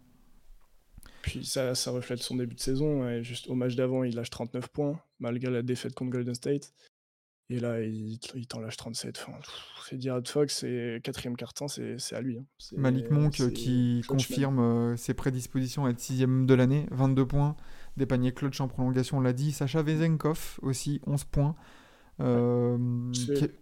[1.22, 3.08] Puis ça, ça reflète son début de saison.
[3.08, 6.74] Et juste au match d'avant, il lâche 39 points, malgré la défaite contre Golden State.
[7.48, 9.24] Et là, il, il t'en lâche 37.
[9.26, 9.38] Enfin,
[9.88, 12.36] c'est dire Fox, et quatrième carton, c'est à lui.
[12.36, 12.44] Hein.
[12.76, 17.56] Malik Monk qui confirme euh, ses prédispositions à être sixième de l'année, 22 points,
[17.96, 19.52] des paniers clutch en prolongation, on l'a dit.
[19.52, 21.56] Sacha Vezenkov aussi, 11 points.
[22.20, 22.78] Euh,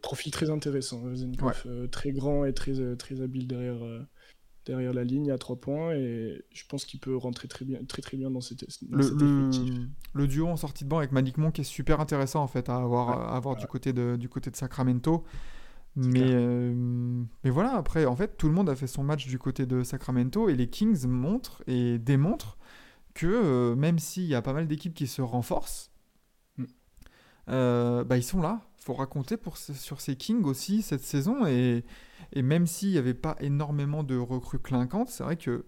[0.02, 1.62] Profil très intéressant, Vezenkov.
[1.66, 4.02] Euh, très grand et très, euh, très habile derrière, euh,
[4.66, 5.94] derrière la ligne à 3 points.
[5.94, 9.50] Et je pense qu'il peut rentrer très, bien, très, très bien dans cette, dans le,
[10.14, 12.76] le, duo en sortie de banc avec Malik Monk est super intéressant en fait à
[12.76, 15.24] avoir, à avoir du, côté de, du côté de Sacramento.
[15.94, 16.34] Mais,
[17.44, 19.82] mais voilà, après, en fait, tout le monde a fait son match du côté de
[19.82, 22.56] Sacramento et les Kings montrent et démontrent
[23.14, 25.90] que euh, même s'il y a pas mal d'équipes qui se renforcent,
[26.56, 26.64] mm.
[27.48, 28.62] euh, bah, ils sont là.
[28.78, 31.46] Il faut raconter pour, sur ces Kings aussi cette saison.
[31.46, 31.84] Et,
[32.32, 35.66] et même s'il n'y avait pas énormément de recrues clinquantes, c'est vrai que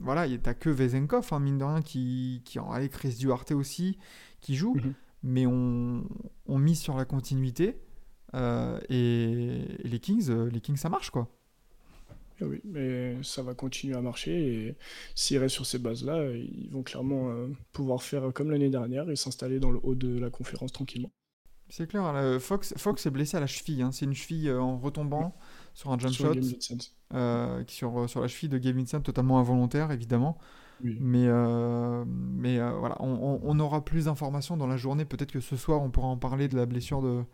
[0.00, 3.98] voilà, t'as que Vezenkov, hein, mine de rien, qui, qui en a Chris Duarte aussi,
[4.40, 4.76] qui joue.
[4.76, 4.92] Mm-hmm.
[5.22, 6.04] mais on,
[6.46, 7.80] on mise sur la continuité.
[8.34, 11.28] Euh, et, et les Kings, les Kings, ça marche quoi.
[12.40, 14.32] Eh Oui, mais ça va continuer à marcher
[14.68, 14.76] et
[15.14, 19.16] s'ils restent sur ces bases-là, ils vont clairement euh, pouvoir faire comme l'année dernière et
[19.16, 21.10] s'installer dans le haut de la conférence tranquillement.
[21.70, 23.82] C'est clair, hein, le Fox, Fox est blessé à la cheville.
[23.82, 23.92] hein.
[23.92, 25.36] C'est une cheville euh, en retombant
[25.74, 26.40] sur un jump Sur shot,
[27.14, 30.38] euh, sur, sur la cheville de Gabe Vincent, totalement involontaire évidemment.
[30.82, 30.96] Oui.
[31.00, 35.04] Mais, euh, mais euh, voilà, on aura plus d'informations dans la journée.
[35.04, 37.24] Peut-être que ce soir, on pourra en parler de la blessure de,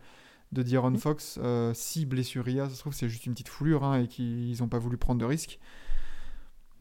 [0.51, 0.97] de D'Aaron Mm.
[0.97, 1.39] Fox.
[1.41, 4.01] Euh, si blessure il y a, ça se trouve, c'est juste une petite foulure hein,
[4.03, 5.59] et qu'ils n'ont pas voulu prendre de risques.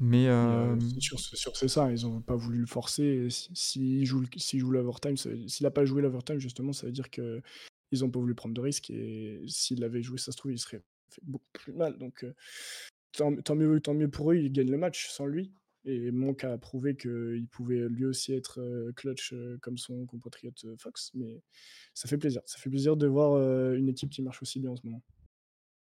[0.01, 1.21] Mais euh, euh, c'est sûr,
[1.55, 3.05] c'est que ça, ils n'ont pas voulu le forcer.
[3.05, 7.11] et si- S'il joue, s'il l'overtime, s'il n'a pas joué l'overtime, justement, ça veut dire
[7.11, 7.43] qu'ils
[8.01, 8.91] n'ont pas voulu prendre de risques.
[8.91, 11.97] Et s'il l'avait joué, ça se trouve, il serait fait beaucoup plus mal.
[11.99, 12.35] Donc, euh,
[13.12, 15.53] tant, tant mieux, tant mieux pour eux, ils gagnent le match sans lui.
[15.87, 20.64] Et Monk a prouvé qu'il pouvait lui aussi être euh, clutch euh, comme son compatriote
[20.64, 21.11] euh, Fox.
[21.14, 21.43] Mais
[21.95, 22.41] ça fait plaisir.
[22.47, 23.39] Ça fait plaisir de voir
[23.74, 25.03] une équipe qui marche aussi bien en ce moment.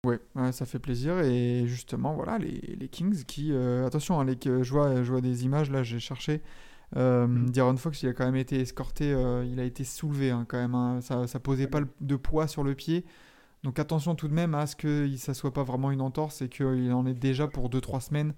[0.04, 1.18] ouais, ouais, ça fait plaisir.
[1.20, 3.52] Et justement, voilà, les, les Kings qui.
[3.52, 6.42] euh, attention, hein, les, je, vois, je vois des images, là, j'ai cherché.
[6.96, 7.50] Euh, Mhm.
[7.50, 10.58] D'Aaron Fox, il a quand même été escorté, euh, il a été soulevé hein, quand
[10.58, 10.74] même.
[10.74, 11.00] hein.
[11.02, 13.06] Ça, ça posait pas le- de poids sur le pied.
[13.64, 16.48] Donc attention tout de même à ce que ça soit pas vraiment une entorse et
[16.50, 18.34] qu'il en est déjà pour 2-3 semaines.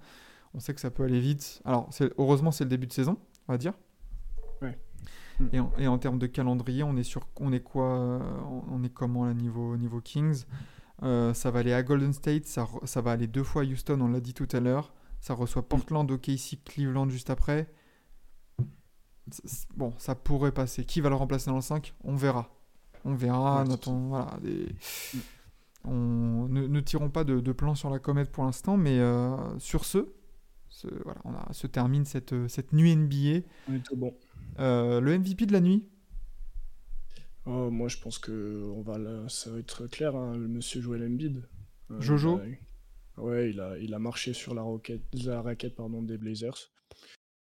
[0.54, 1.60] On sait que ça peut aller vite.
[1.64, 3.74] Alors heureusement c'est le début de saison, on va dire.
[4.62, 4.78] Ouais.
[5.52, 8.20] Et, en, et en termes de calendrier, on est sur, on est quoi
[8.50, 10.44] On on est comment là niveau niveau Kings?
[11.02, 13.98] Euh, Ça va aller à Golden State, ça, ça va aller deux fois à Houston,
[14.02, 14.92] on l'a dit tout à l'heure.
[15.20, 17.70] Ça reçoit Portland, OKC, Cleveland juste après.
[19.76, 20.84] Bon, ça pourrait passer.
[20.84, 22.50] Qui va le remplacer dans le 5 On verra.
[23.04, 23.60] On verra.
[23.60, 24.74] Ouais, c'est notons- voilà, des-
[25.84, 29.36] on, ne, ne tirons pas de, de plan sur la comète pour l'instant, mais euh,
[29.58, 30.08] sur ce,
[30.70, 33.46] ce- voilà, on a, se termine cette, cette nuit NBA.
[33.68, 34.16] On est tout bon.
[34.58, 35.86] Euh, le MVP de la nuit?
[37.46, 40.80] Oh, moi, je pense que on va là, ça va être clair, hein, le monsieur
[40.80, 41.42] Joel Embiid.
[41.90, 42.38] Euh, Jojo?
[42.38, 46.70] a- Ouais, il a, il a marché sur la, roquette, la raquette pardon, des Blazers.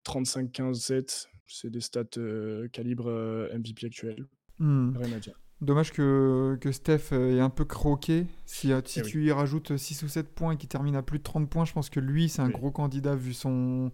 [0.07, 4.27] 35-15-7, c'est des stats euh, calibre euh, MVP actuel.
[4.59, 4.97] Hmm.
[4.97, 5.39] Rien à dire.
[5.61, 8.27] Dommage que, que Steph euh, est un peu croqué.
[8.47, 9.09] Si, euh, si Eh oui.
[9.11, 11.65] tu y rajoutes 6 ou 7 points et qu'il termine à plus de 30 points,
[11.65, 12.53] je pense que lui, c'est un Oui.
[12.53, 13.91] gros candidat vu, son,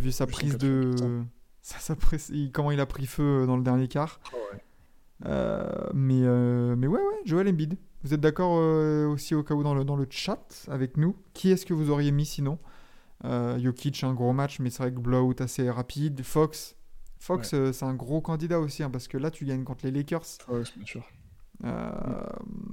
[0.00, 0.92] vu sa Vu prise de.
[0.96, 1.24] 80%.
[1.62, 4.20] sa- sa prise- il- comment il a pris feu dans le dernier quart.
[5.24, 7.76] Euh, mais, euh, mais ouais, ouais, Joel Embiid.
[8.04, 11.16] Vous êtes d'accord euh, aussi au cas où dans le, dans le chat avec nous?
[11.34, 12.58] Qui est-ce que vous auriez mis sinon?
[13.24, 16.22] Euh, Jokic, un gros match, mais c'est vrai que blowout assez rapide.
[16.22, 16.76] Fox,
[17.18, 19.92] Fox euh, c'est un gros candidat aussi, hein, parce que là, tu gagnes contre les
[19.92, 20.22] Lakers.
[20.48, 21.04] Ouais, c'est bien sûr.
[21.64, 21.90] Euh,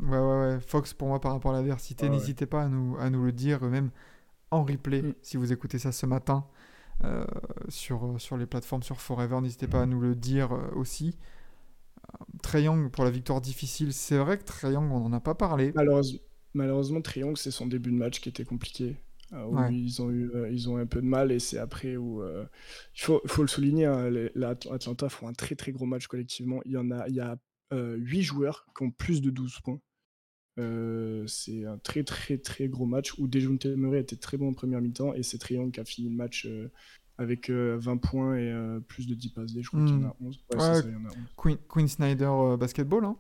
[0.03, 0.59] ouais, ouais, ouais.
[0.59, 2.17] Fox, pour moi, par rapport à l'adversité, Ah ouais.
[2.17, 3.91] n'hésitez pas à nous, à nous le dire, même
[4.51, 5.13] en replay, Mm.
[5.21, 6.45] si vous écoutez ça ce matin
[7.03, 7.25] euh,
[7.69, 11.17] sur, sur les plateformes, sur Forever, n'hésitez pas à nous le dire euh, aussi.
[12.55, 15.71] Euh, Young pour la victoire difficile, c'est vrai que Young, on n'en a pas parlé.
[15.75, 16.19] Malheureusement,
[16.53, 18.97] malheureusement Triangle, c'est son début de match qui était compliqué.
[19.34, 19.73] Euh, où Ouais.
[19.73, 22.21] ils, ont eu, euh, ils ont eu un peu de mal et c'est après où.
[22.21, 22.45] euh,
[22.95, 26.07] il faut, faut le souligner, hein, les, la Atlanta font un très très gros match
[26.07, 26.61] collectivement.
[26.65, 27.38] Il y, en a, il y a
[27.71, 29.79] 8 joueurs qui ont plus de 12 points.
[30.59, 34.53] Euh, c'est un très très très gros match où Dejounte Murray était très bon en
[34.53, 36.47] première mi-temps et c'est Triangle qui a fini le match
[37.17, 39.63] avec euh, 20 points et plus de 10 passes D.
[39.63, 40.38] Je crois qu'il y en a 11.
[40.51, 40.61] Ouais, Ouais.
[40.75, 41.15] c'est ça, il y en a 11.
[41.36, 43.17] Queen, Queen Snyder Basketball, hein.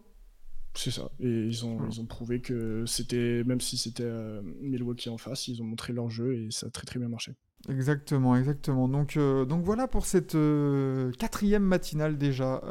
[0.75, 1.09] C'est ça.
[1.19, 1.91] Et ils ont, Voilà.
[1.91, 5.93] ils ont prouvé que c'était, même si c'était euh, Milwaukee en face, ils ont montré
[5.93, 7.33] leur jeu et ça a très très bien marché.
[7.69, 8.87] Exactement, exactement.
[8.89, 12.61] Donc, euh, donc voilà pour cette euh, quatrième matinale déjà.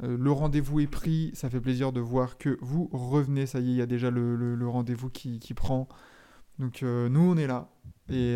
[0.00, 1.32] Le rendez-vous est pris.
[1.34, 3.46] Ça fait plaisir de voir que vous revenez.
[3.46, 5.88] Ça y est, il y a déjà le, le- le rendez-vous qui, qui prend.
[6.60, 7.68] Donc nous, on est là.
[8.10, 8.34] Et,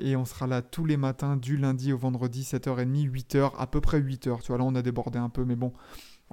[0.00, 3.80] et on sera là tous les matins, du lundi au vendredi, 7h30, 8h, à peu
[3.80, 4.40] près 8h.
[4.42, 5.72] Tu vois, là, on a débordé un peu, mais bon,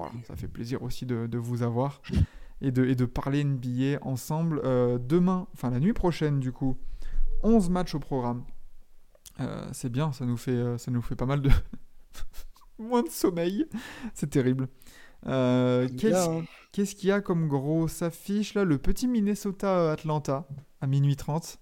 [0.01, 2.01] voilà, ça fait plaisir aussi de, de vous avoir
[2.61, 4.61] et de, et de parler NBA ensemble.
[4.63, 6.77] Euh, demain, enfin la nuit prochaine, du coup,
[7.43, 8.43] 11 matchs au programme.
[9.39, 11.49] Euh, c'est bien, ça nous fait, euh, ça nous fait pas mal de.
[12.79, 13.65] Moins de sommeil.
[14.13, 14.67] C'est terrible.
[15.27, 16.43] Euh, Qu'est-ce hein.
[16.71, 18.63] qu'est-ce qu'il y a comme grosse affiche là?
[18.63, 20.47] Le petit Minnesota-Atlanta
[20.81, 21.59] à minuit 30.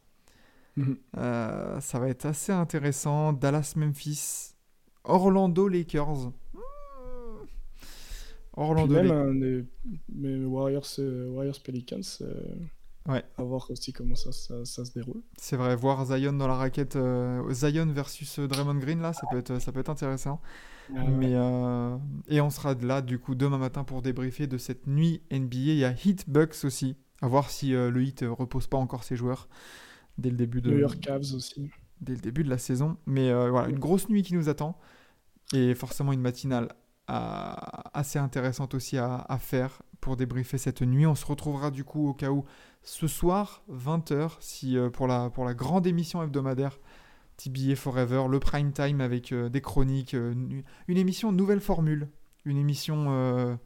[0.78, 0.98] Mhm.
[1.18, 3.34] Euh, ça va être assez intéressant.
[3.34, 4.54] Dallas-Memphis.
[5.04, 6.32] Orlando-Lakers.
[8.62, 9.66] Puis Orlando même des-
[10.14, 12.34] mais Warriors, euh, Warriors Pelicans, euh,
[13.07, 13.24] Ouais.
[13.38, 15.22] à voir aussi comment ça, ça, ça se déroule.
[15.38, 16.95] C'est vrai, voir Zion dans la raquette.
[16.95, 20.41] euh, Zion versus Draymond Green, là, ça peut être, ça peut être intéressant.
[20.91, 21.95] Mais, euh,
[22.28, 25.57] et on sera là du coup demain matin pour débriefer de cette nuit NBA.
[25.57, 26.95] Il y a Heat Bucks aussi.
[27.22, 29.47] À voir si euh, le Heat repose pas encore ses joueurs
[30.18, 31.70] dès le début de, New York Cavs aussi.
[32.01, 32.97] dès le début de la saison.
[33.05, 34.78] Mais voilà, une grosse nuit qui nous attend.
[35.53, 36.70] Et forcément une matinale
[37.93, 41.05] assez intéressante aussi à, faire pour débriefer cette nuit.
[41.05, 42.45] On se retrouvera du coup au cas où
[42.84, 46.80] ce soir, 20h, si, pour, la, pour la grande émission hebdomadaire
[47.38, 52.10] TBA Forever, le prime time avec des chroniques, une, émission nouvelle formule,
[52.45, 53.57] une émission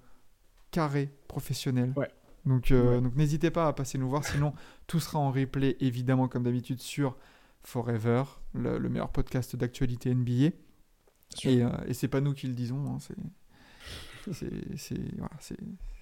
[0.72, 1.94] carrée, professionnelle.
[1.96, 2.10] Ouais.
[2.46, 4.54] Donc, donc n'hésitez pas à passer nous voir, sinon
[4.88, 7.18] tout sera en replay évidemment comme d'habitude sur
[7.64, 8.24] Forever,
[8.54, 10.50] le, meilleur podcast d'actualité NBA.
[11.44, 12.98] Et, euh, et c'est pas nous qui le disons, hein,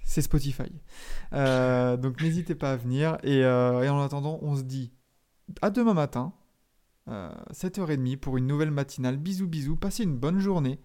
[0.04, 0.72] c'est Spotify.
[1.34, 3.18] Euh, donc n'hésitez pas à venir.
[3.24, 4.92] Et, euh, et, en attendant, on se dit
[5.62, 6.34] à demain matin,
[7.08, 9.18] 7h30 pour une nouvelle matinale.
[9.18, 9.76] Bisous, bisous.
[9.76, 10.80] Passez une bonne journée.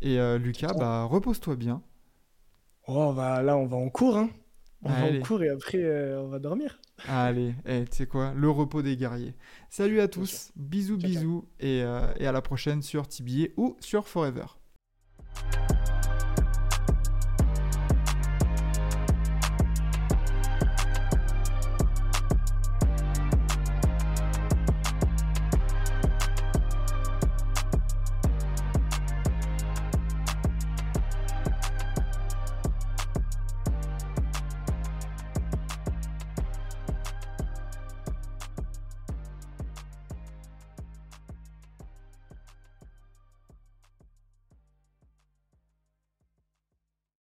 [0.00, 1.82] Et Lucas, bah, repose-toi bien.
[2.86, 4.16] Oh, bah, là, on va en cours.
[4.16, 4.30] Hein.
[4.82, 6.78] On va en cours et après, on va dormir.
[7.06, 9.34] Allez, eh, tu sais quoi, le repos des guerriers.
[9.70, 14.08] Salut à tous, bisous bisous, Et, euh, et à la prochaine sur TBA ou sur
[14.08, 14.46] Forever.